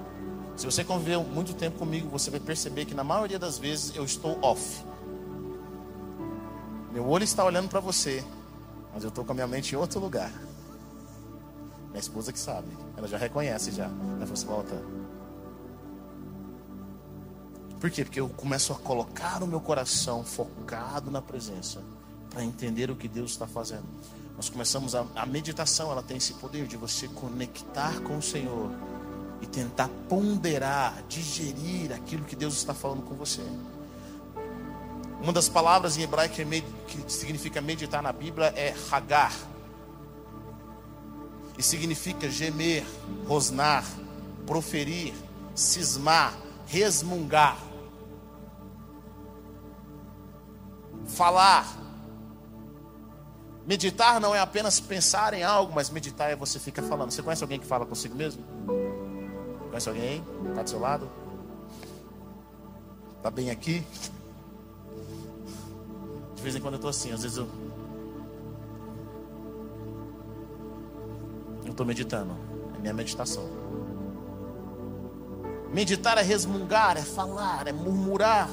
[0.56, 4.04] Se você conviveu muito tempo comigo, você vai perceber que na maioria das vezes eu
[4.04, 4.84] estou off.
[6.90, 8.24] Meu olho está olhando para você,
[8.92, 10.32] mas eu estou com a minha mente em outro lugar.
[11.88, 13.84] Minha esposa que sabe, ela já reconhece já.
[13.84, 14.82] Ela falou assim, volta.
[17.80, 18.04] Por quê?
[18.04, 21.80] Porque eu começo a colocar o meu coração focado na presença
[22.28, 23.86] para entender o que Deus está fazendo.
[24.36, 28.70] Nós começamos a, a meditação, ela tem esse poder de você conectar com o Senhor
[29.40, 33.42] e tentar ponderar, digerir aquilo que Deus está falando com você.
[35.22, 36.34] Uma das palavras em hebraico
[36.86, 39.34] que significa meditar na Bíblia é hagar.
[41.58, 42.86] E significa gemer,
[43.26, 43.84] rosnar,
[44.46, 45.12] proferir,
[45.54, 46.34] cismar,
[46.66, 47.58] resmungar.
[51.06, 51.66] Falar.
[53.66, 57.10] Meditar não é apenas pensar em algo, mas meditar é você ficar falando.
[57.10, 58.42] Você conhece alguém que fala consigo mesmo?
[59.68, 60.24] Conhece alguém?
[60.48, 61.10] Está do seu lado?
[63.18, 63.84] Está bem aqui?
[66.40, 67.46] De vez em quando eu estou assim, às vezes eu.
[71.66, 72.34] Eu estou meditando.
[72.74, 73.46] É minha meditação.
[75.70, 78.48] Meditar é resmungar, é falar, é murmurar.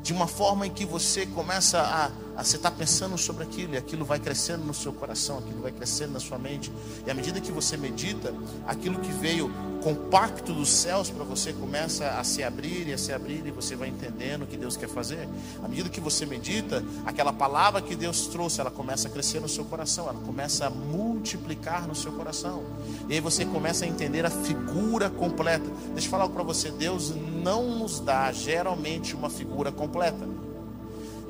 [0.00, 4.04] De uma forma em que você começa a você está pensando sobre aquilo e aquilo
[4.04, 6.72] vai crescendo no seu coração, aquilo vai crescendo na sua mente.
[7.06, 8.34] E à medida que você medita,
[8.66, 9.50] aquilo que veio
[9.82, 13.76] compacto dos céus para você começa a se abrir e a se abrir e você
[13.76, 15.28] vai entendendo o que Deus quer fazer.
[15.62, 19.48] À medida que você medita, aquela palavra que Deus trouxe, ela começa a crescer no
[19.48, 22.64] seu coração, ela começa a multiplicar no seu coração.
[23.10, 25.66] E aí você começa a entender a figura completa.
[25.92, 30.26] Deixa eu falar para você, Deus não nos dá geralmente uma figura completa.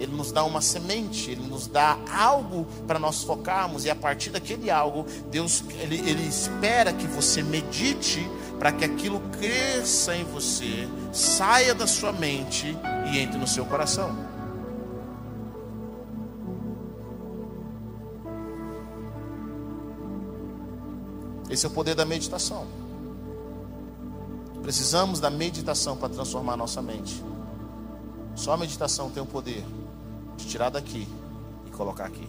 [0.04, 4.30] Ele nos dá uma semente, Ele nos dá algo para nós focarmos, e a partir
[4.30, 10.86] daquele algo, Deus ele, ele espera que você medite para que aquilo cresça em você,
[11.12, 12.76] saia da sua mente
[13.10, 14.14] e entre no seu coração.
[21.48, 22.66] Esse é o poder da meditação.
[24.62, 27.22] Precisamos da meditação para transformar nossa mente.
[28.34, 29.64] Só a meditação tem o poder
[30.36, 31.06] de tirar daqui
[31.66, 32.28] e colocar aqui.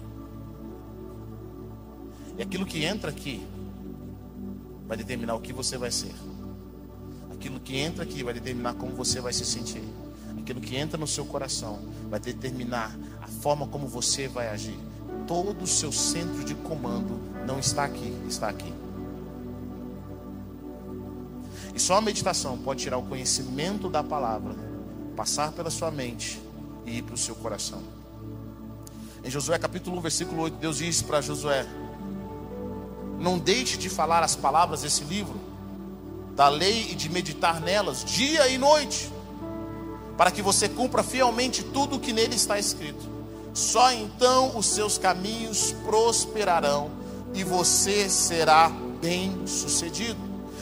[2.37, 3.45] E aquilo que entra aqui
[4.87, 6.13] vai determinar o que você vai ser.
[7.31, 9.83] Aquilo que entra aqui vai determinar como você vai se sentir.
[10.37, 14.77] Aquilo que entra no seu coração vai determinar a forma como você vai agir.
[15.27, 18.73] Todo o seu centro de comando não está aqui, está aqui.
[21.73, 24.55] E só a meditação pode tirar o conhecimento da palavra,
[25.15, 26.44] passar pela sua mente
[26.85, 27.81] e ir para o seu coração.
[29.23, 31.65] Em Josué capítulo 1, versículo 8, Deus diz para Josué:
[33.19, 35.39] Não deixe de falar as palavras desse livro,
[36.35, 39.11] da lei e de meditar nelas dia e noite,
[40.15, 43.15] para que você cumpra fielmente tudo o que nele está escrito.
[43.53, 46.91] Só então os seus caminhos prosperarão
[47.33, 48.69] e você será
[49.01, 50.19] bem sucedido.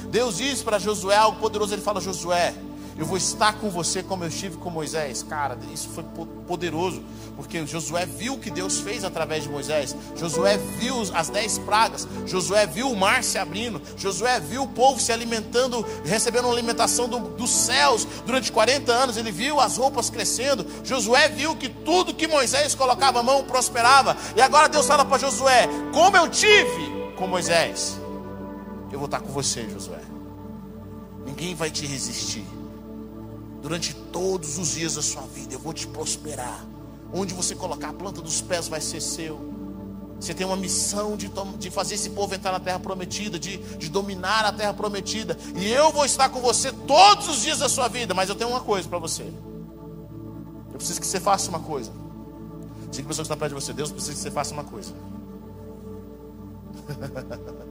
[0.10, 2.54] Deus diz para Josué algo poderoso, ele fala: Josué,
[2.98, 5.24] eu vou estar com você como eu estive com Moisés.
[5.24, 6.04] Cara, isso foi
[6.48, 7.04] poderoso,
[7.36, 9.96] porque Josué viu o que Deus fez através de Moisés.
[10.16, 12.08] Josué viu as dez pragas.
[12.26, 13.82] Josué viu o mar se abrindo.
[13.98, 19.18] Josué viu o povo se alimentando, recebendo alimentação do, dos céus durante 40 anos.
[19.18, 20.66] Ele viu as roupas crescendo.
[20.84, 24.16] Josué viu que tudo que Moisés colocava a mão prosperava.
[24.36, 28.00] E agora Deus fala para Josué: Como eu tive com Moisés,
[28.92, 30.02] eu vou estar com você, Josué.
[31.26, 32.46] Ninguém vai te resistir
[33.64, 35.56] durante todos os dias da sua vida.
[35.56, 36.66] Eu vou te prosperar.
[37.14, 39.54] Onde você colocar a planta dos pés vai ser seu.
[40.20, 43.90] Você tem uma missão de, de fazer esse povo entrar na terra prometida, de, de
[43.90, 45.38] dominar a terra prometida.
[45.56, 48.14] E eu vou estar com você todos os dias da sua vida.
[48.14, 49.24] Mas eu tenho uma coisa para você.
[49.24, 51.90] Eu preciso que você faça uma coisa.
[52.92, 54.94] Diga a pessoa que está perto de você, Deus precisa que você faça uma coisa.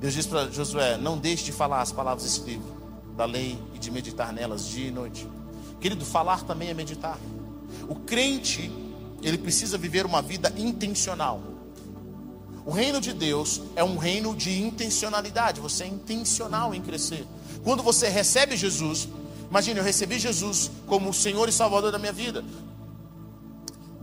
[0.00, 2.83] Deus diz para Josué: Não deixe de falar as palavras desse livro
[3.16, 5.28] da lei e de meditar nelas dia e noite.
[5.80, 7.18] Querido, falar também é meditar.
[7.88, 8.70] O crente,
[9.22, 11.40] ele precisa viver uma vida intencional.
[12.64, 15.60] O reino de Deus é um reino de intencionalidade.
[15.60, 17.26] Você é intencional em crescer.
[17.62, 19.08] Quando você recebe Jesus,
[19.50, 22.42] imagine, eu recebi Jesus como o Senhor e Salvador da minha vida.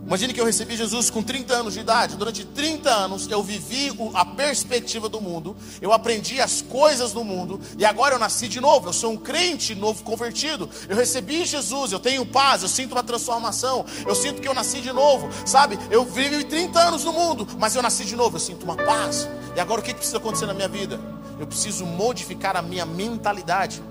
[0.06, 2.18] Imagine que eu recebi Jesus com 30 anos de idade.
[2.18, 7.62] Durante 30 anos eu vivi a perspectiva do mundo, eu aprendi as coisas do mundo
[7.78, 8.90] e agora eu nasci de novo.
[8.90, 10.70] Eu sou um crente novo convertido.
[10.90, 14.82] Eu recebi Jesus, eu tenho paz, eu sinto uma transformação, eu sinto que eu nasci
[14.82, 15.78] de novo, sabe?
[15.90, 19.30] Eu vivi 30 anos no mundo, mas eu nasci de novo, eu sinto uma paz.
[19.56, 21.00] E agora o que precisa acontecer na minha vida?
[21.40, 23.82] Eu preciso modificar a minha mentalidade.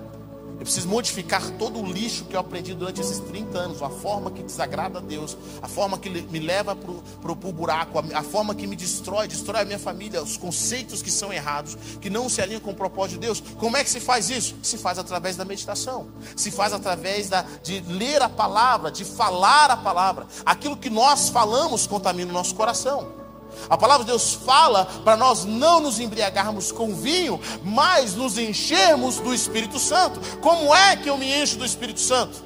[0.61, 4.31] Eu preciso modificar todo o lixo que eu aprendi durante esses 30 anos, a forma
[4.31, 8.67] que desagrada a Deus, a forma que me leva para o buraco, a, forma que
[8.67, 12.61] me destrói, destrói a minha família, os conceitos que são errados, que não se alinham
[12.61, 13.43] com o propósito de Deus.
[13.59, 14.55] Como é que se faz isso?
[14.63, 19.71] Se faz através da meditação, se faz através da, de ler a palavra, de falar
[19.71, 20.27] a palavra.
[20.45, 23.20] Aquilo que nós falamos contamina o nosso coração.
[23.69, 29.17] A palavra de Deus fala para nós não nos embriagarmos com vinho, mas nos enchermos
[29.19, 30.21] do Espírito Santo.
[30.39, 32.43] Como é que eu me encho do Espírito Santo?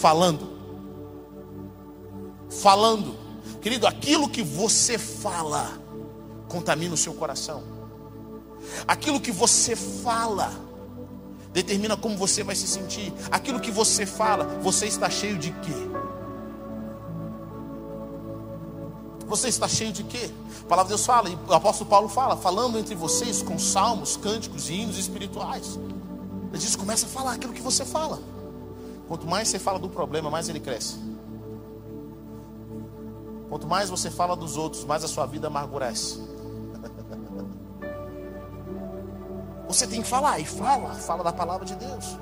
[0.00, 0.48] Falando.
[2.48, 3.16] Falando.
[3.60, 5.78] Querido, aquilo que você fala
[6.48, 7.62] contamina o seu coração.
[8.86, 10.52] Aquilo que você fala
[11.52, 13.12] determina como você vai se sentir.
[13.30, 16.03] Aquilo que você fala, você está cheio de quê?
[19.26, 20.30] Você está cheio de quê?
[20.62, 24.16] A palavra de Deus fala, e o apóstolo Paulo fala, falando entre vocês com salmos,
[24.16, 25.78] cânticos e hinos espirituais.
[26.50, 28.20] Ele diz: começa a falar aquilo que você fala.
[29.08, 30.98] Quanto mais você fala do problema, mais ele cresce.
[33.48, 36.18] Quanto mais você fala dos outros, mais a sua vida amargurece.
[39.68, 42.16] Você tem que falar, e fala, fala da palavra de Deus.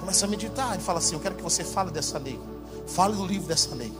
[0.00, 2.40] Começa a meditar e fala assim: Eu quero que você fale dessa lei.
[2.86, 3.92] Fale do livro dessa lei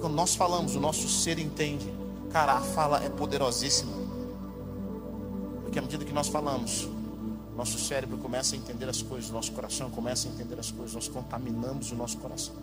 [0.00, 1.92] quando nós falamos, o nosso ser entende.
[2.30, 3.92] Cara, a fala é poderosíssima.
[5.62, 6.88] Porque à medida que nós falamos,
[7.56, 11.08] nosso cérebro começa a entender as coisas, nosso coração começa a entender as coisas, nós
[11.08, 12.54] contaminamos o nosso coração.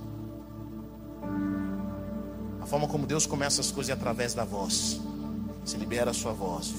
[2.62, 5.00] A forma como Deus começa as coisas é através da voz.
[5.64, 6.74] Se libera a sua voz.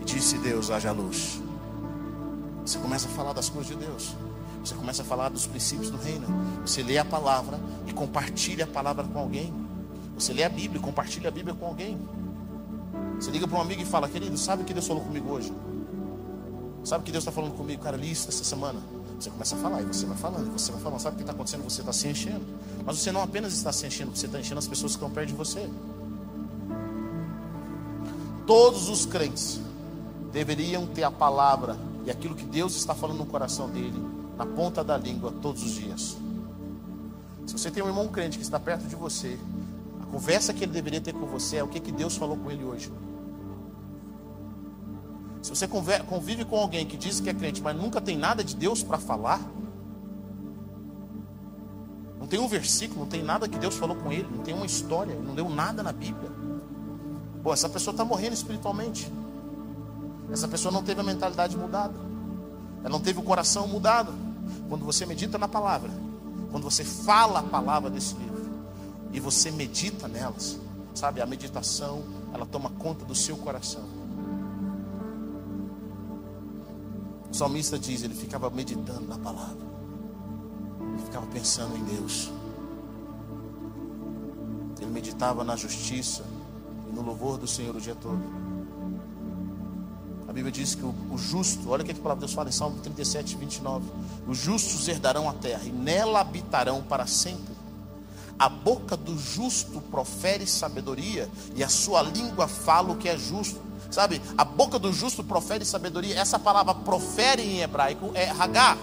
[0.00, 1.40] E disse Deus, haja luz.
[2.64, 4.14] Você começa a falar das coisas de Deus.
[4.64, 6.26] Você começa a falar dos princípios do reino.
[6.64, 9.52] Você lê a palavra e compartilha a palavra com alguém.
[10.14, 11.98] Você lê a Bíblia e compartilha a Bíblia com alguém.
[13.18, 15.52] Você liga para um amigo e fala, querido, sabe o que Deus falou comigo hoje?
[16.84, 18.80] Sabe o que Deus está falando comigo, cara, li isso essa semana?
[19.18, 21.00] Você começa a falar, e você vai falando, e você vai falando.
[21.00, 21.64] Sabe o que está acontecendo?
[21.64, 22.44] Você está se enchendo.
[22.84, 25.28] Mas você não apenas está se enchendo, você está enchendo as pessoas que estão perto
[25.28, 25.68] de você.
[28.46, 29.60] Todos os crentes
[30.32, 34.84] deveriam ter a palavra e aquilo que Deus está falando no coração dele na ponta
[34.84, 36.16] da língua todos os dias.
[37.44, 39.36] Se você tem um irmão crente que está perto de você,
[40.00, 42.48] a conversa que ele deveria ter com você é o que, que Deus falou com
[42.48, 42.92] ele hoje.
[45.42, 48.54] Se você convive com alguém que diz que é crente, mas nunca tem nada de
[48.54, 49.40] Deus para falar,
[52.20, 54.66] não tem um versículo, não tem nada que Deus falou com ele, não tem uma
[54.66, 56.30] história, não deu nada na Bíblia.
[57.42, 59.10] Pô, essa pessoa está morrendo espiritualmente.
[60.30, 61.94] Essa pessoa não teve a mentalidade mudada.
[62.80, 64.27] Ela não teve o coração mudado.
[64.68, 65.90] Quando você medita na palavra,
[66.50, 68.50] quando você fala a palavra desse livro
[69.12, 70.58] e você medita nelas,
[70.94, 73.84] sabe, a meditação, ela toma conta do seu coração.
[77.30, 79.68] O salmista diz, ele ficava meditando na palavra.
[80.94, 82.30] Ele ficava pensando em Deus.
[84.80, 86.24] Ele meditava na justiça
[86.88, 88.47] e no louvor do Senhor o dia todo.
[90.38, 92.52] Bíblia diz que o, o justo, olha o que a palavra de Deus fala em
[92.52, 93.90] Salmo 37, 29.
[94.28, 97.56] Os justos herdarão a terra e nela habitarão para sempre.
[98.38, 103.60] A boca do justo profere sabedoria e a sua língua fala o que é justo.
[103.90, 106.16] Sabe, a boca do justo profere sabedoria.
[106.16, 108.78] Essa palavra profere em hebraico é hagar.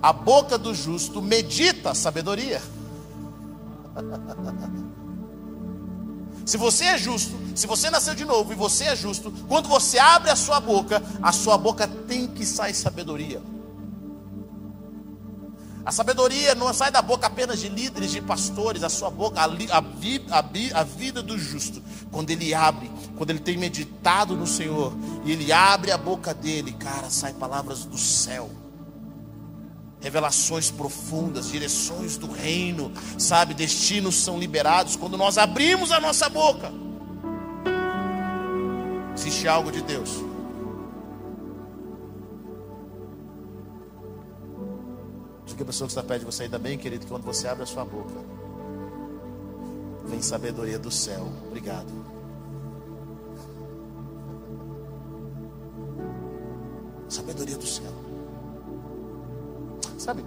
[0.00, 2.62] A boca do justo medita sabedoria.
[6.46, 9.98] Se você é justo, se você nasceu de novo e você é justo, quando você
[9.98, 13.42] abre a sua boca, a sua boca tem que sair sabedoria.
[15.84, 19.44] A sabedoria não sai da boca apenas de líderes, de pastores, a sua boca, a,
[19.44, 21.82] a, a, vida do justo,
[22.12, 24.92] quando ele abre, quando ele tem meditado no Senhor,
[25.24, 28.48] e ele abre a boca dele, cara, sai palavras do céu
[30.06, 36.70] revelações profundas, direções do reino, sabe, destinos são liberados quando nós abrimos a nossa boca.
[39.16, 40.10] Existe algo de Deus.
[45.44, 47.64] Diga a pessoa que está perto de você, ainda bem, querido, que quando você abre
[47.64, 48.14] a sua boca,
[50.04, 51.26] vem sabedoria do céu.
[51.48, 51.92] Obrigado.
[57.08, 58.05] Sabedoria do céu.
[60.06, 60.24] Sabe,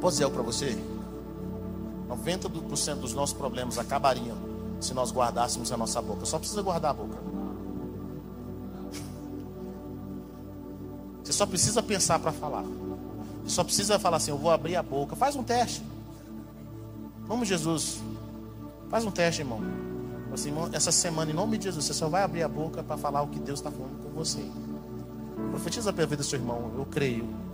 [0.00, 0.82] posso dizer algo para você?
[2.08, 4.38] 90% dos nossos problemas acabariam
[4.80, 6.24] se nós guardássemos a nossa boca.
[6.24, 7.18] Só precisa guardar a boca.
[11.22, 12.64] Você só precisa pensar para falar.
[13.44, 15.14] Você só precisa falar assim: eu vou abrir a boca.
[15.14, 15.84] Faz um teste.
[17.26, 18.00] Vamos, Jesus.
[18.88, 19.60] Faz um teste, irmão.
[20.32, 23.20] Assim, essa semana, em nome de Jesus, você só vai abrir a boca para falar
[23.20, 24.42] o que Deus está falando com você.
[25.50, 27.49] Profetiza pela vida do seu irmão, eu creio.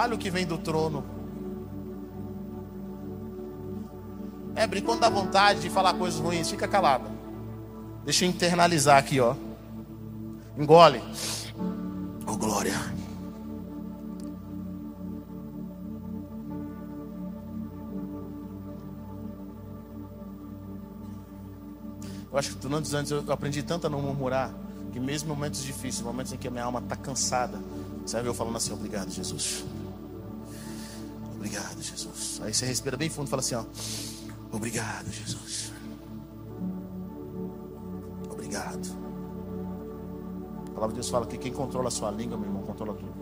[0.00, 1.04] Fale o que vem do trono.
[4.56, 7.04] Ebre, quando dá vontade de falar coisas ruins, fica calado.
[8.02, 9.34] Deixa eu internalizar aqui, ó.
[10.56, 11.02] Engole.
[12.26, 12.72] Oh, glória.
[22.32, 24.50] Eu acho que durante os anos eu aprendi tanto a não murmurar,
[24.94, 27.60] que mesmo em momentos difíceis, momentos em que a minha alma está cansada,
[28.06, 29.62] você eu falando assim, obrigado, Jesus.
[31.50, 32.40] Obrigado, Jesus.
[32.44, 33.64] Aí você respira bem fundo e fala assim, ó.
[34.52, 35.72] Obrigado, Jesus.
[38.30, 38.88] Obrigado.
[40.68, 43.12] A palavra de Deus fala que quem controla a sua língua, meu irmão, controla tudo.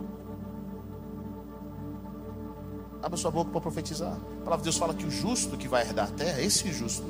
[3.01, 4.13] Abra sua boca para profetizar.
[4.13, 7.07] A palavra de Deus fala que o justo que vai herdar a terra, esse justo,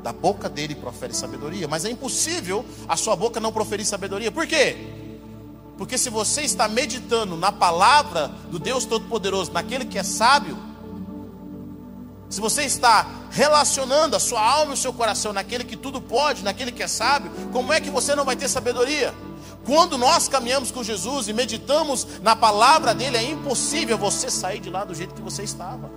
[0.00, 4.30] da boca dele profere sabedoria, mas é impossível a sua boca não proferir sabedoria.
[4.30, 5.05] Por quê?
[5.76, 10.56] Porque se você está meditando na palavra do Deus Todo-Poderoso, naquele que é sábio,
[12.28, 16.42] se você está relacionando a sua alma e o seu coração naquele que tudo pode,
[16.42, 19.14] naquele que é sábio, como é que você não vai ter sabedoria?
[19.64, 24.70] Quando nós caminhamos com Jesus e meditamos na palavra dele, é impossível você sair de
[24.70, 25.90] lá do jeito que você estava.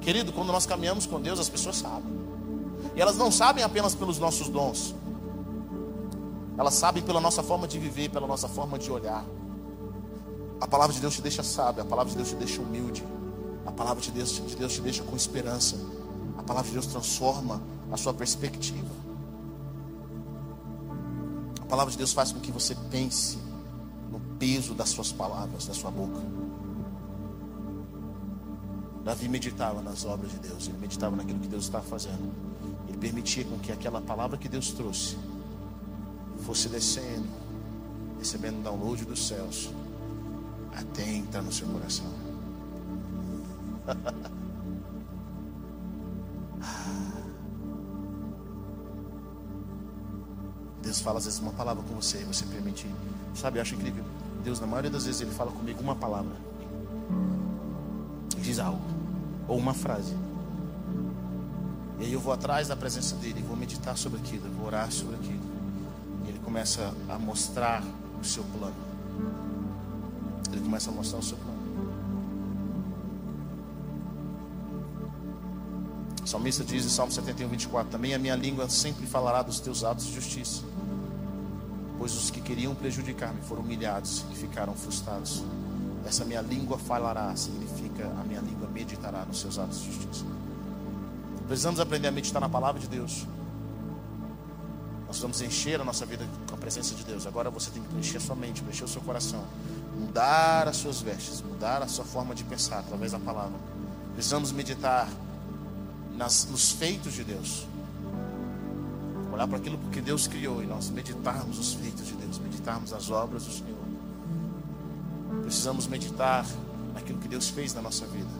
[0.00, 2.12] Querido, quando nós caminhamos com Deus, as pessoas sabem.
[2.94, 4.94] E elas não sabem apenas pelos nossos dons.
[6.56, 9.24] Elas sabem pela nossa forma de viver, pela nossa forma de olhar.
[10.60, 13.04] A palavra de Deus te deixa sábio, a palavra de Deus te deixa humilde.
[13.66, 15.76] A palavra de Deus, de Deus te deixa com esperança.
[16.38, 18.90] A palavra de Deus transforma a sua perspectiva.
[21.60, 23.38] A palavra de Deus faz com que você pense
[24.10, 26.20] no peso das suas palavras, da sua boca.
[29.02, 32.32] Davi meditava nas obras de Deus, ele meditava naquilo que Deus estava fazendo.
[32.88, 35.16] Ele permitia com que aquela palavra que Deus trouxe
[36.40, 37.28] fosse descendo,
[38.18, 39.70] recebendo download dos céus,
[40.74, 42.06] até entrar no seu coração.
[50.82, 52.86] Deus fala às vezes uma palavra com você e você permite.
[53.34, 54.04] Sabe, eu acho incrível.
[54.42, 56.36] Deus, na maioria das vezes, Ele fala comigo uma palavra
[58.44, 58.82] diz algo,
[59.48, 60.14] ou uma frase.
[61.98, 65.16] E aí eu vou atrás da presença dele, vou meditar sobre aquilo, vou orar sobre
[65.16, 65.43] aquilo.
[66.54, 67.82] Começa a mostrar
[68.20, 68.76] o seu plano.
[70.52, 71.58] Ele começa a mostrar o seu plano.
[76.22, 79.82] O salmista diz em Salmo 71, 24: Também a minha língua sempre falará dos teus
[79.82, 80.62] atos de justiça,
[81.98, 85.42] pois os que queriam prejudicar-me foram humilhados e ficaram frustrados.
[86.06, 90.24] Essa minha língua falará, significa a minha língua meditará nos seus atos de justiça.
[91.48, 93.26] Precisamos aprender a meditar na palavra de Deus.
[95.14, 96.24] Nós vamos encher a nossa vida
[96.64, 97.26] presença de Deus.
[97.26, 99.44] Agora você tem que preencher a sua mente, preencher o seu coração,
[100.00, 103.58] mudar as suas vestes, mudar a sua forma de pensar através da palavra.
[104.14, 105.06] Precisamos meditar
[106.16, 107.66] nas, nos feitos de Deus.
[109.30, 113.10] Olhar para aquilo que Deus criou e nós meditarmos os feitos de Deus, meditarmos as
[113.10, 113.84] obras do Senhor.
[115.42, 116.46] Precisamos meditar
[116.94, 118.30] naquilo que Deus fez na nossa vida,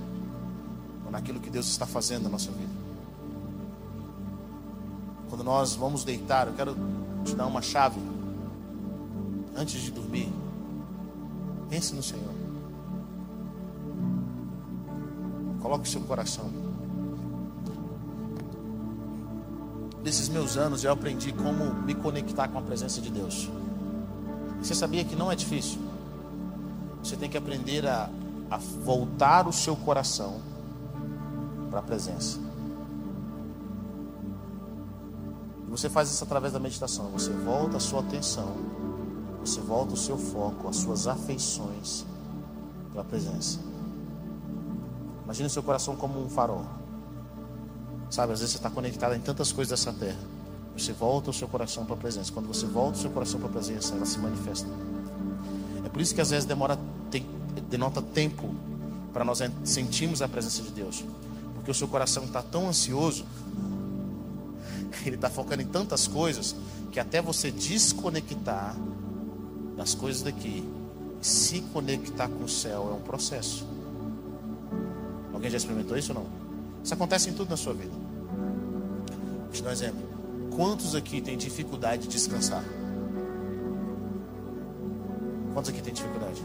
[1.05, 2.73] ou naquilo que Deus está fazendo na nossa vida.
[5.29, 6.75] Quando nós vamos deitar, eu quero
[7.25, 8.14] te dar uma chave.
[9.57, 10.33] Antes de dormir,
[11.69, 12.35] pense no Senhor.
[15.61, 16.51] Coloque o seu coração.
[20.03, 23.49] Nesses meus anos eu aprendi como me conectar com a presença de Deus.
[24.61, 25.79] Você sabia que não é difícil?
[27.03, 28.11] Você tem que aprender a,
[28.51, 30.41] a voltar o seu coração
[31.71, 32.39] para a presença.
[35.69, 37.07] Você faz isso através da meditação.
[37.07, 38.55] Você volta a sua atenção,
[39.47, 42.07] você volta o seu foco, as suas afeições
[42.93, 43.59] para a presença.
[45.25, 46.65] Imagine o seu coração como um farol.
[48.11, 50.19] Sabe, às vezes você está conectado em tantas coisas dessa terra.
[50.77, 52.33] Você volta o seu coração para a presença.
[52.33, 54.69] Quando você volta o seu coração para a presença, ela se manifesta.
[55.85, 56.79] É por isso que às vezes demora
[57.11, 57.27] tem,
[57.69, 58.55] denota tempo
[59.13, 61.05] para nós sentirmos a presença de Deus.
[61.55, 63.25] Porque o seu coração está tão ansioso,
[65.05, 66.57] ele está focando em tantas coisas,
[66.91, 68.77] que até você desconectar
[69.77, 70.65] das coisas daqui,
[71.21, 73.67] se conectar com o céu é um processo.
[75.33, 76.27] Alguém já experimentou isso ou não?
[76.83, 77.93] Isso acontece em tudo na sua vida.
[79.45, 80.03] Vou te dar um exemplo.
[80.55, 82.65] Quantos aqui têm dificuldade de descansar?
[85.53, 86.43] Quantos aqui têm dificuldade?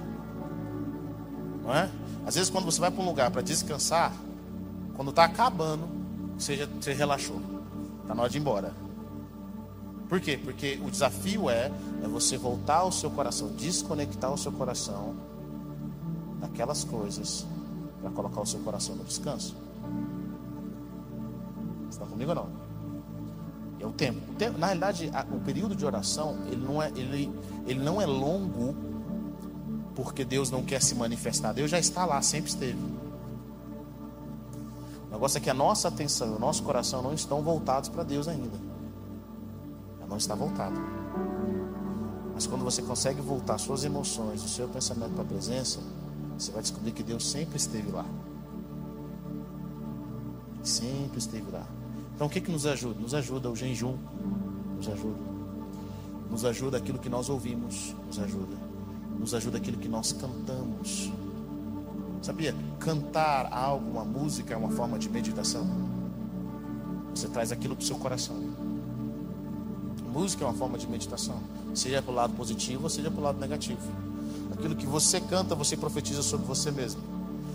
[1.64, 1.90] Não é?
[2.26, 4.14] Às vezes quando você vai para um lugar para descansar,
[4.96, 5.88] quando está acabando,
[6.38, 7.42] você, já, você relaxou.
[8.02, 8.74] Está na hora de ir embora.
[10.10, 10.40] Por quê?
[10.44, 11.72] Porque o desafio é,
[12.04, 15.16] é você voltar ao seu coração, desconectar o seu coração
[16.42, 17.46] daquelas coisas
[18.02, 19.56] para colocar o seu coração no descanso.
[21.84, 22.50] Você está comigo ou não?
[23.80, 24.32] É o tempo.
[24.32, 27.32] O tempo na realidade, a, o período de oração ele não é ele,
[27.68, 28.76] ele não é longo
[29.96, 31.54] porque Deus não quer se manifestar.
[31.54, 32.80] Deus já está lá, sempre esteve.
[35.08, 38.28] O negócio é que a nossa atenção, o nosso coração não estão voltados para Deus
[38.28, 38.58] ainda.
[40.10, 40.76] Não está voltado.
[42.34, 45.80] Mas quando você consegue voltar suas emoções, o seu pensamento para a presença,
[46.38, 48.06] você vai descobrir que Deus sempre esteve lá.
[50.64, 51.68] Sempre esteve lá.
[52.16, 53.00] Então o que, que nos ajuda?
[53.00, 53.98] Nos ajuda o jejum,
[54.76, 55.20] nos ajuda.
[56.30, 58.56] Nos ajuda aquilo que nós ouvimos, nos ajuda.
[59.20, 61.12] Nos ajuda aquilo que nós cantamos.
[62.22, 62.56] Sabia?
[62.80, 65.68] Cantar algo, uma música, é uma forma de meditação.
[67.14, 68.38] Você traz aquilo para o seu coração.
[70.20, 71.40] Música é uma forma de meditação,
[71.74, 73.80] seja para o lado positivo ou seja para o lado negativo.
[74.52, 77.02] Aquilo que você canta, você profetiza sobre você mesmo.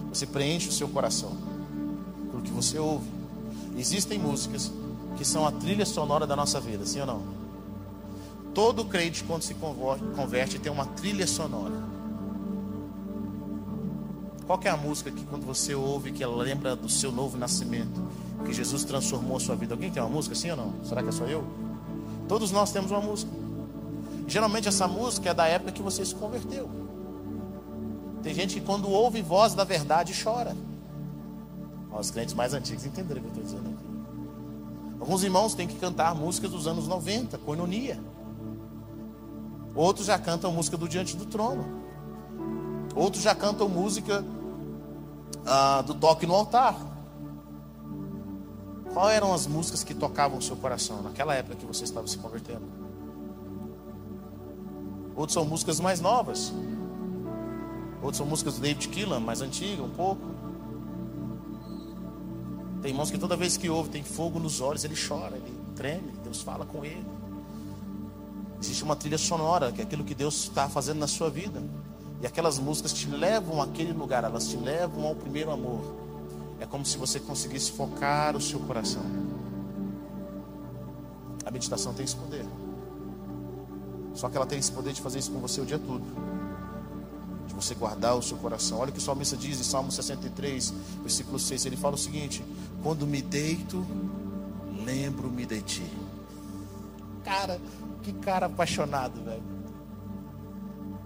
[0.09, 1.33] Você preenche o seu coração.
[2.27, 3.07] Aquilo que você ouve.
[3.77, 4.73] Existem músicas
[5.19, 7.23] que são a trilha sonora da nossa vida, sim ou não?
[8.55, 9.55] Todo crente, quando se
[10.17, 11.85] converte, tem uma trilha sonora.
[14.47, 18.01] Qual é a música que quando você ouve que ela lembra do seu novo nascimento,
[18.47, 19.75] que Jesus transformou a sua vida?
[19.75, 20.73] Alguém tem uma música sim ou não?
[20.83, 21.45] Será que é só eu?
[22.35, 23.30] Todos nós temos uma música.
[24.26, 26.68] Geralmente essa música é da época que você se converteu.
[28.24, 30.57] Tem gente que quando ouve voz da verdade chora.
[31.97, 34.99] Os crentes mais antigos entenderam o que eu estou dizendo aqui.
[34.99, 38.01] Alguns irmãos têm que cantar músicas dos anos 90, coinonia.
[39.72, 41.64] Outros já cantam música do Diante do Trono.
[42.97, 44.24] Outros já cantam música
[45.47, 46.93] ah, do toque no altar.
[48.95, 52.16] Qual eram as músicas que tocavam o seu coração naquela época que você estava se
[52.16, 52.62] convertendo?
[55.16, 56.53] Outros são músicas mais novas.
[58.01, 60.22] Outros são músicas do David Keelan, mais antiga, um pouco.
[62.82, 66.12] Tem irmãos que toda vez que ouve tem fogo nos olhos, ele chora, ele treme,
[66.22, 67.05] Deus fala com ele.
[68.61, 71.61] Existe uma trilha sonora, que é aquilo que Deus está fazendo na sua vida.
[72.22, 76.04] E aquelas músicas te levam àquele lugar, elas te levam ao primeiro amor.
[76.65, 79.05] É como se você conseguisse focar o seu coração.
[81.45, 82.47] A meditação tem esse poder.
[84.15, 86.03] Só que ela tem esse poder de fazer isso com você o dia todo
[87.47, 88.79] de você guardar o seu coração.
[88.79, 91.67] Olha o que o salmista diz em Salmo 63, versículo 6.
[91.67, 92.43] Ele fala o seguinte:
[92.83, 93.85] Quando me deito,
[94.87, 95.93] lembro-me de ti.
[97.23, 97.61] Cara,
[98.03, 99.43] que cara apaixonado, velho.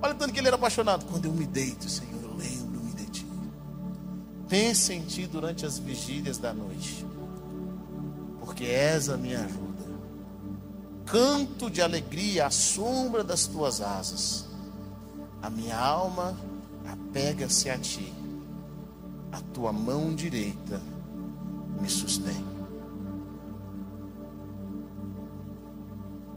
[0.01, 1.05] Olha tanto que ele era apaixonado.
[1.07, 2.18] Quando eu me deito, Senhor,
[4.49, 7.05] Pense em ti durante as vigílias da noite,
[8.41, 9.69] porque és a minha ajuda.
[11.05, 14.49] Canto de alegria à sombra das tuas asas
[15.43, 16.37] a minha alma
[16.87, 18.13] apega-se a ti,
[19.33, 20.81] a tua mão direita
[21.81, 22.45] me sustém.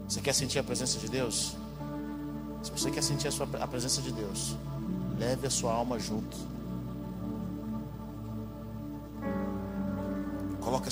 [0.08, 1.56] Você quer sentir a presença de Deus?
[2.62, 4.56] Se você quer sentir a, sua, a presença de Deus,
[5.18, 6.36] leve a sua alma junto.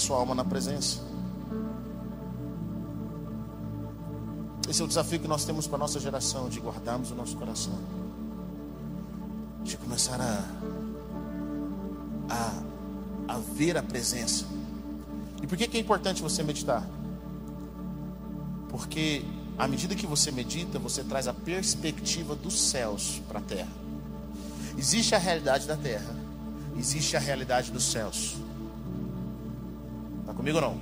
[0.01, 0.99] Sua alma na presença.
[4.69, 7.37] Esse é o desafio que nós temos para a nossa geração, de guardarmos o nosso
[7.37, 7.79] coração
[9.63, 10.45] de começar a,
[12.29, 14.45] a, a ver a presença.
[15.43, 16.87] E por que, que é importante você meditar?
[18.69, 19.25] Porque
[19.59, 23.73] à medida que você medita, você traz a perspectiva dos céus para a terra.
[24.77, 26.17] Existe a realidade da terra,
[26.79, 28.37] existe a realidade dos céus.
[30.31, 30.81] Está comigo ou não?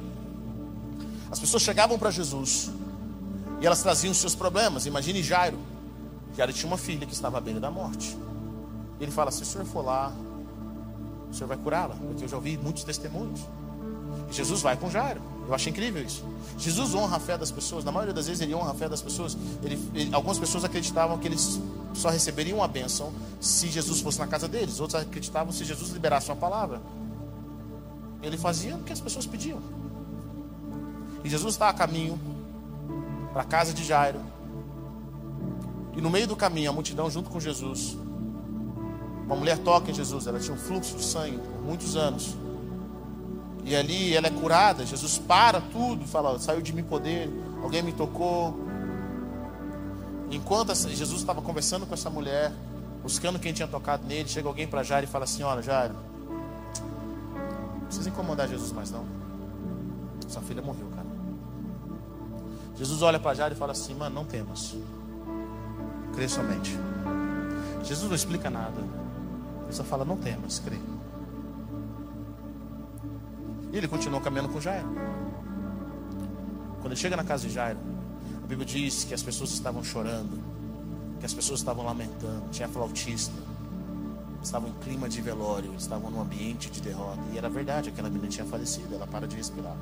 [1.31, 2.71] As pessoas chegavam para Jesus
[3.63, 4.85] e elas traziam os seus problemas.
[4.85, 5.59] Imagine Jairo.
[6.37, 8.17] Jairo tinha uma filha que estava à beira da morte.
[9.01, 10.13] Ele fala: se o senhor for lá,
[11.31, 11.95] o senhor vai curá-la.
[11.95, 13.41] Porque eu já ouvi muitos testemunhos.
[14.31, 15.23] E Jesus vai com Jairo.
[15.47, 16.23] Eu acho incrível isso.
[16.59, 17.85] Jesus honra a fé das pessoas.
[17.85, 19.37] Na maioria das vezes ele honra a fé das pessoas.
[19.63, 21.59] Ele, ele, algumas pessoas acreditavam que eles
[21.95, 24.79] só receberiam a bênção se Jesus fosse na casa deles.
[24.79, 26.83] Outros acreditavam se Jesus liberasse uma palavra.
[28.23, 29.61] Ele fazia o que as pessoas pediam.
[31.25, 32.19] E Jesus está a caminho
[33.33, 34.21] para a casa de Jairo.
[35.97, 37.97] E no meio do caminho, a multidão junto com Jesus
[39.29, 42.35] uma mulher toca em Jesus, ela tinha um fluxo de sangue por muitos anos.
[43.63, 47.29] E ali ela é curada, Jesus para tudo fala: saiu de mim poder,
[47.63, 48.59] alguém me tocou.
[50.31, 52.51] Enquanto Jesus estava conversando com essa mulher,
[53.03, 54.31] buscando quem tinha tocado nele.
[54.31, 55.95] Chega alguém para Jairo e fala assim: Olha, Jairo,
[57.89, 59.05] precisa incomodar Jesus mais não.
[60.29, 61.09] Sua filha morreu, cara.
[62.77, 64.77] Jesus olha para Jairo e fala assim: Mano, não temas.
[66.15, 66.77] Crê somente.
[67.83, 68.81] Jesus não explica nada.
[69.65, 70.79] Ele só fala: Não temas, crê.
[73.73, 74.89] E ele continuou caminhando com Jairo.
[76.81, 77.79] Quando ele chega na casa de Jairo,
[78.43, 80.39] a Bíblia diz que as pessoas estavam chorando,
[81.19, 83.33] que as pessoas estavam lamentando, tinha flautista,
[84.43, 87.21] estavam em clima de velório, estavam num ambiente de derrota.
[87.33, 89.77] E era verdade, aquela menina tinha falecido, ela para de respirar.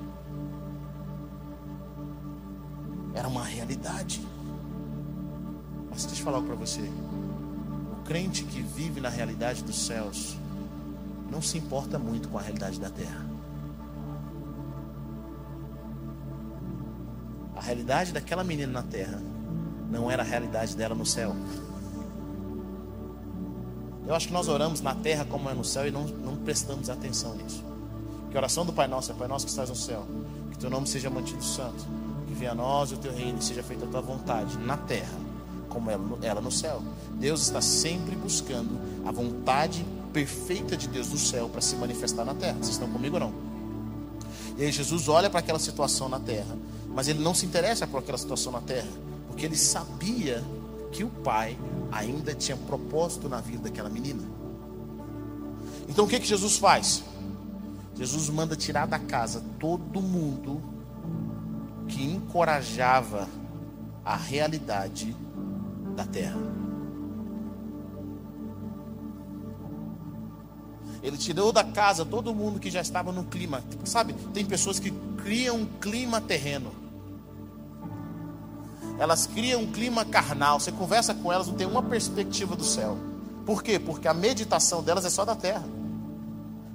[3.14, 4.26] Era uma realidade.
[5.90, 6.82] Mas deixa eu falar algo para você.
[6.82, 10.36] O crente que vive na realidade dos céus
[11.30, 13.24] não se importa muito com a realidade da terra.
[17.56, 19.20] A realidade daquela menina na terra
[19.90, 21.34] não era a realidade dela no céu.
[24.06, 26.88] Eu acho que nós oramos na terra como é no céu e não, não prestamos
[26.88, 27.64] atenção nisso.
[28.30, 30.06] Que a oração do Pai Nosso é Pai Nosso que estás no céu,
[30.50, 31.84] que teu nome seja mantido santo,
[32.28, 35.18] que venha a nós o teu reino e seja feita a tua vontade na terra,
[35.68, 36.80] como ela, no céu.
[37.14, 42.34] Deus está sempre buscando a vontade perfeita de Deus no céu para se manifestar na
[42.34, 42.54] terra.
[42.54, 43.32] Vocês estão comigo ou não?
[44.56, 46.56] E aí Jesus olha para aquela situação na terra,
[46.88, 48.88] mas ele não se interessa por aquela situação na terra,
[49.26, 50.42] porque ele sabia
[50.96, 51.58] que o pai
[51.92, 54.22] ainda tinha propósito na vida daquela menina.
[55.86, 57.04] Então o que que Jesus faz?
[57.94, 60.62] Jesus manda tirar da casa todo mundo
[61.86, 63.28] que encorajava
[64.02, 65.14] a realidade
[65.94, 66.40] da terra.
[71.02, 73.62] Ele tirou da casa todo mundo que já estava no clima.
[73.84, 74.90] Sabe, tem pessoas que
[75.22, 76.85] criam um clima terreno.
[78.98, 80.58] Elas criam um clima carnal.
[80.58, 82.96] Você conversa com elas, não tem uma perspectiva do céu.
[83.44, 83.78] Por quê?
[83.78, 85.64] Porque a meditação delas é só da terra.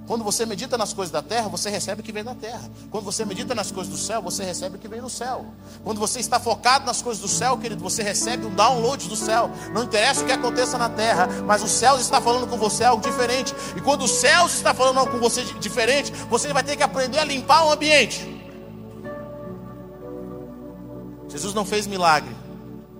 [0.06, 2.68] Quando você medita nas coisas da terra, você recebe o que vem da terra.
[2.90, 5.46] Quando você medita nas coisas do céu, você recebe o que vem do céu.
[5.84, 9.50] Quando você está focado nas coisas do céu, querido, você recebe um download do céu.
[9.72, 13.02] Não interessa o que aconteça na terra, mas o céu está falando com você algo
[13.02, 13.54] diferente.
[13.76, 17.18] E quando o céu está falando algo com você diferente, você vai ter que aprender
[17.18, 18.31] a limpar o ambiente.
[21.32, 22.34] Jesus não fez milagre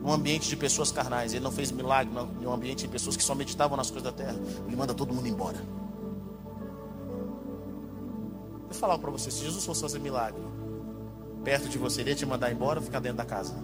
[0.01, 1.33] num ambiente de pessoas carnais.
[1.33, 4.37] Ele não fez milagre num ambiente de pessoas que só meditavam nas coisas da terra.
[4.67, 5.59] Ele manda todo mundo embora.
[8.65, 10.43] Vou falar para você, se Jesus fosse fazer milagre
[11.45, 13.55] perto de você, ele ia te mandar embora ou ficar dentro da casa?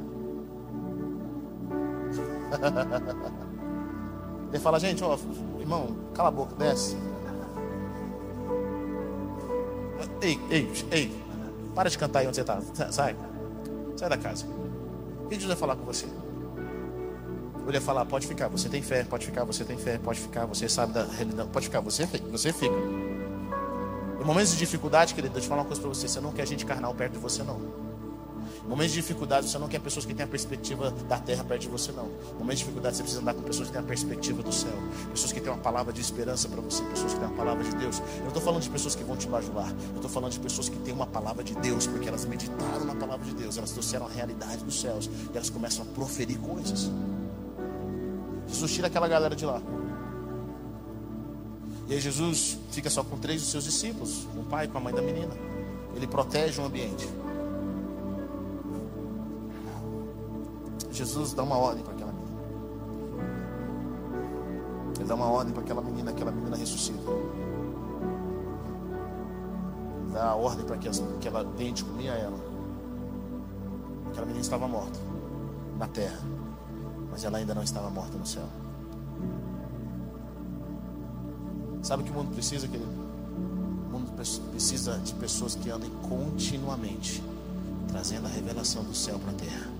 [4.48, 5.18] Ele fala, gente, ó,
[5.58, 6.96] irmão, cala a boca, desce.
[10.22, 11.24] Ei, ei, ei,
[11.74, 12.60] para de cantar aí onde você está.
[12.90, 13.14] Sai.
[13.96, 14.46] Sai da casa.
[15.28, 16.06] Que Jesus vai falar com você?
[17.66, 20.46] Ele ia falar, pode ficar, você tem fé, pode ficar, você tem fé, pode ficar,
[20.46, 22.74] você sabe da realidade, pode ficar, você, você fica.
[24.20, 26.08] Em momentos de dificuldade, querido, eu falar uma coisa para você.
[26.08, 27.87] Você não quer gente carnal perto de você, não.
[28.68, 31.68] Momentos de dificuldade, você não quer pessoas que têm a perspectiva da terra perto de
[31.68, 32.04] você, não.
[32.38, 34.74] Momentos de dificuldade, você precisa andar com pessoas que têm a perspectiva do céu.
[35.10, 36.82] Pessoas que têm uma palavra de esperança para você.
[36.84, 37.98] Pessoas que têm uma palavra de Deus.
[37.98, 39.70] Eu não estou falando de pessoas que vão te bajular.
[39.70, 42.94] Eu estou falando de pessoas que têm uma palavra de Deus, porque elas meditaram na
[42.94, 43.56] palavra de Deus.
[43.56, 45.08] Elas trouxeram a realidade dos céus.
[45.32, 46.90] E elas começam a proferir coisas.
[48.48, 49.62] Jesus tira aquela galera de lá.
[51.88, 54.80] E aí Jesus fica só com três dos seus discípulos, com o pai com a
[54.80, 55.32] mãe da menina.
[55.96, 57.08] Ele protege o ambiente.
[60.98, 62.38] Jesus dá uma ordem para aquela menina.
[64.96, 66.98] Ele dá uma ordem para aquela menina, aquela menina ressuscita.
[70.02, 70.90] Ele dá a ordem para que,
[71.20, 72.36] que ela tente comer a ela.
[74.08, 74.98] Aquela menina estava morta
[75.78, 76.18] na terra,
[77.12, 78.48] mas ela ainda não estava morta no céu.
[81.80, 82.90] Sabe o que o mundo precisa, querido?
[82.90, 84.10] O mundo
[84.50, 87.22] precisa de pessoas que andem continuamente
[87.86, 89.77] trazendo a revelação do céu para a terra.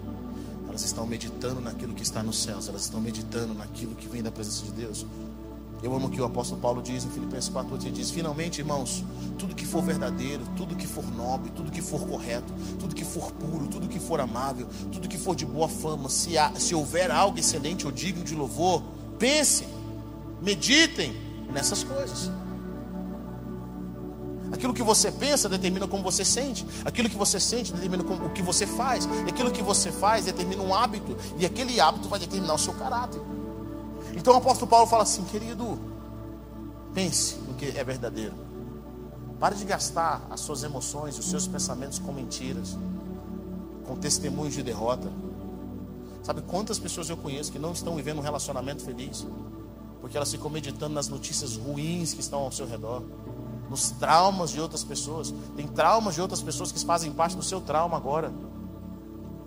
[0.78, 4.30] Elas estão meditando naquilo que está nos céus, elas estão meditando naquilo que vem da
[4.30, 5.04] presença de Deus.
[5.82, 9.02] Eu amo que o apóstolo Paulo diz em Filipenses 4, ele diz: Finalmente, irmãos,
[9.36, 13.32] tudo que for verdadeiro, tudo que for nobre, tudo que for correto, tudo que for
[13.32, 17.10] puro, tudo que for amável, tudo que for de boa fama, se, há, se houver
[17.10, 18.80] algo excelente ou digno de louvor,
[19.18, 19.66] pensem,
[20.40, 21.12] meditem
[21.52, 22.30] nessas coisas.
[24.59, 26.66] Aquilo que você pensa determina como você sente.
[26.84, 29.09] Aquilo que você sente determina como, o que você faz.
[29.24, 31.16] E aquilo que você faz determina um hábito.
[31.38, 33.22] E aquele hábito vai determinar o seu caráter.
[34.16, 35.78] Então o apóstolo Paulo fala assim, querido,
[36.92, 38.34] pense no que é verdadeiro.
[39.38, 42.76] Pare de gastar as suas emoções e os seus pensamentos com mentiras,
[43.86, 45.09] com testemunhos de derrota.
[46.24, 49.24] Sabe quantas pessoas eu conheço que não estão vivendo um relacionamento feliz?
[50.00, 53.04] Porque elas ficam meditando nas notícias ruins que estão ao seu redor,
[53.68, 55.32] nos traumas de outras pessoas.
[55.56, 58.32] Tem traumas de outras pessoas que fazem parte do seu trauma agora.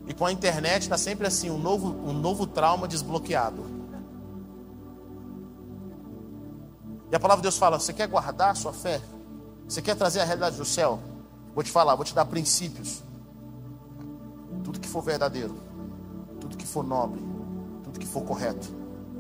[0.08, 3.64] E com a internet está sempre assim, um novo, um novo trauma desbloqueado.
[7.12, 9.02] E a palavra de Deus fala: você quer guardar a sua fé?
[9.68, 11.00] Você quer trazer a realidade do céu?
[11.54, 13.04] Vou te falar, vou te dar princípios.
[14.64, 15.56] Tudo que for verdadeiro,
[16.40, 17.22] tudo que for nobre,
[17.84, 18.70] tudo que for correto,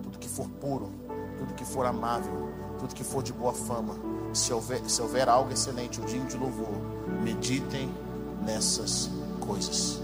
[0.03, 0.91] tudo que for puro,
[1.37, 2.49] tudo que for amável,
[2.79, 3.95] tudo que for de boa fama,
[4.33, 6.73] se houver, se houver algo excelente, o dia de louvor,
[7.21, 7.89] meditem
[8.43, 9.09] nessas
[9.39, 9.99] coisas.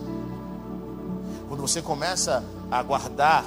[1.47, 3.45] Quando você começa a guardar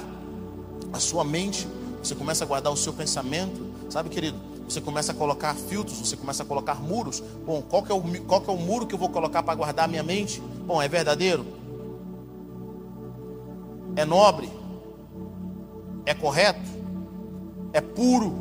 [0.91, 1.67] a sua mente,
[2.01, 4.37] você começa a guardar o seu pensamento, sabe, querido?
[4.67, 7.21] Você começa a colocar filtros, você começa a colocar muros.
[7.45, 9.53] Bom, qual que é o, qual que é o muro que eu vou colocar para
[9.53, 10.41] guardar a minha mente?
[10.65, 11.45] Bom, é verdadeiro?
[13.95, 14.49] É nobre?
[16.05, 16.69] É correto?
[17.73, 18.33] É puro?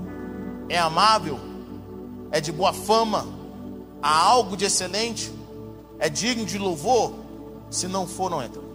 [0.69, 1.50] É amável?
[2.31, 3.27] É de boa fama?
[4.03, 5.33] Há algo de excelente?
[5.99, 7.15] É digno de louvor?
[7.71, 8.71] Se não for, não entra.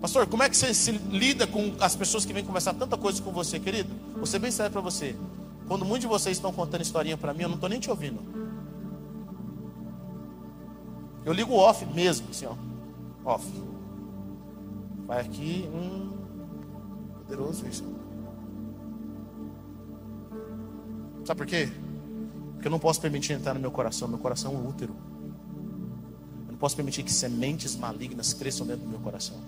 [0.00, 3.22] Pastor, como é que você se lida com as pessoas que vêm conversar tanta coisa
[3.22, 3.88] com você, querido?
[4.26, 5.14] Ser bem sério para você.
[5.68, 8.20] Quando muitos de vocês estão contando historinha para mim, eu não estou nem te ouvindo.
[11.24, 12.54] Eu ligo off mesmo, assim, ó.
[13.24, 13.46] Off.
[15.06, 16.11] Vai aqui, hum,
[17.22, 17.84] poderoso isso.
[21.24, 21.68] Sabe por quê?
[22.54, 24.08] Porque eu não posso permitir entrar no meu coração.
[24.08, 24.94] Meu coração é um útero.
[26.46, 29.40] Eu não posso permitir que sementes malignas cresçam dentro do meu coração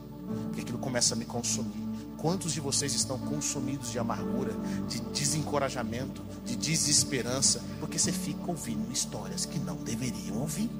[0.47, 1.73] porque aquilo começa a me consumir.
[2.17, 4.53] Quantos de vocês estão consumidos de amargura,
[4.89, 10.71] de desencorajamento, de desesperança, porque você fica ouvindo histórias que não deveriam ouvir?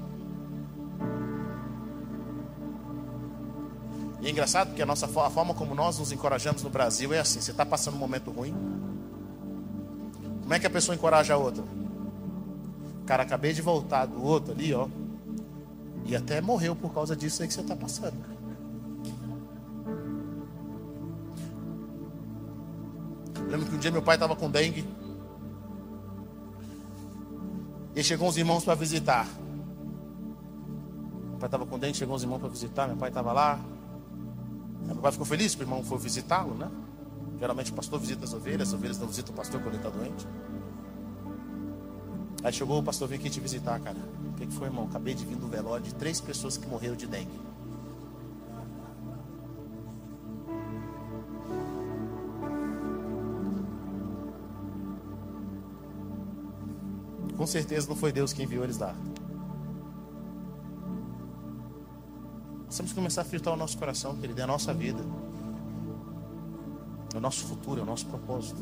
[4.25, 7.19] E é engraçado porque a nossa a forma como nós nos encorajamos no Brasil é
[7.19, 8.55] assim: você está passando um momento ruim,
[10.41, 11.63] como é que a pessoa encoraja a outra?
[13.05, 14.89] Cara, acabei de voltar do outro ali, ó,
[16.07, 18.17] e até morreu por causa disso aí que você está passando.
[23.47, 24.89] Lembro que um dia meu pai estava com dengue.
[27.95, 29.29] E chegou uns irmãos para visitar.
[31.29, 32.89] Meu pai estava com dengue, chegou uns irmãos para visitar.
[32.89, 33.61] Meu pai estava lá.
[34.87, 36.71] Meu pai ficou feliz porque o irmão foi visitá-lo, né?
[37.39, 39.91] Geralmente o pastor visita as ovelhas, as ovelhas não visitam o pastor quando ele está
[39.91, 40.27] doente.
[42.43, 43.97] Aí chegou o pastor veio aqui te visitar, cara.
[44.29, 44.85] O que, que foi, irmão?
[44.85, 47.41] Acabei de vir do velório de três pessoas que morreram de dengue.
[57.37, 58.95] Com certeza não foi Deus quem enviou eles lá.
[62.75, 65.01] Nós temos que começar a filtrar o nosso coração, querido, é a nossa vida.
[67.15, 68.61] É o nosso futuro, é o nosso propósito.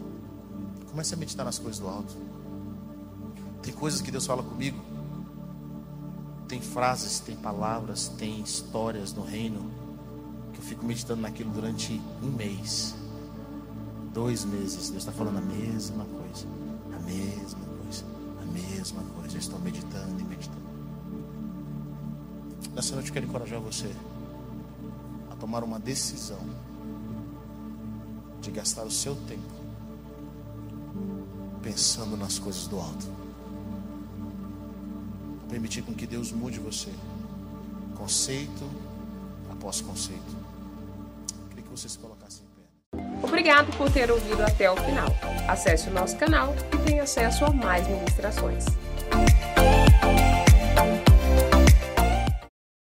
[0.90, 2.14] Comece a meditar nas coisas do alto.
[3.62, 4.78] Tem coisas que Deus fala comigo.
[6.46, 9.70] Tem frases, tem palavras, tem histórias no reino
[10.52, 12.94] que eu fico meditando naquilo durante um mês,
[14.12, 14.90] dois meses.
[14.90, 16.46] Deus está falando a mesma coisa,
[16.94, 17.72] a mesma
[18.52, 19.38] mesma coisa.
[19.38, 20.61] Estou meditando e meditando.
[22.74, 23.90] Nessa noite eu quero encorajar você
[25.30, 26.40] a tomar uma decisão
[28.40, 29.62] de gastar o seu tempo
[31.62, 33.06] pensando nas coisas do alto.
[35.48, 36.90] Permitir com que Deus mude você,
[37.94, 38.68] conceito
[39.50, 40.36] após conceito.
[41.50, 43.26] Queria que você se colocasse em pé.
[43.26, 45.08] Obrigado por ter ouvido até o final.
[45.46, 48.64] Acesse o nosso canal e tenha acesso a mais ministrações.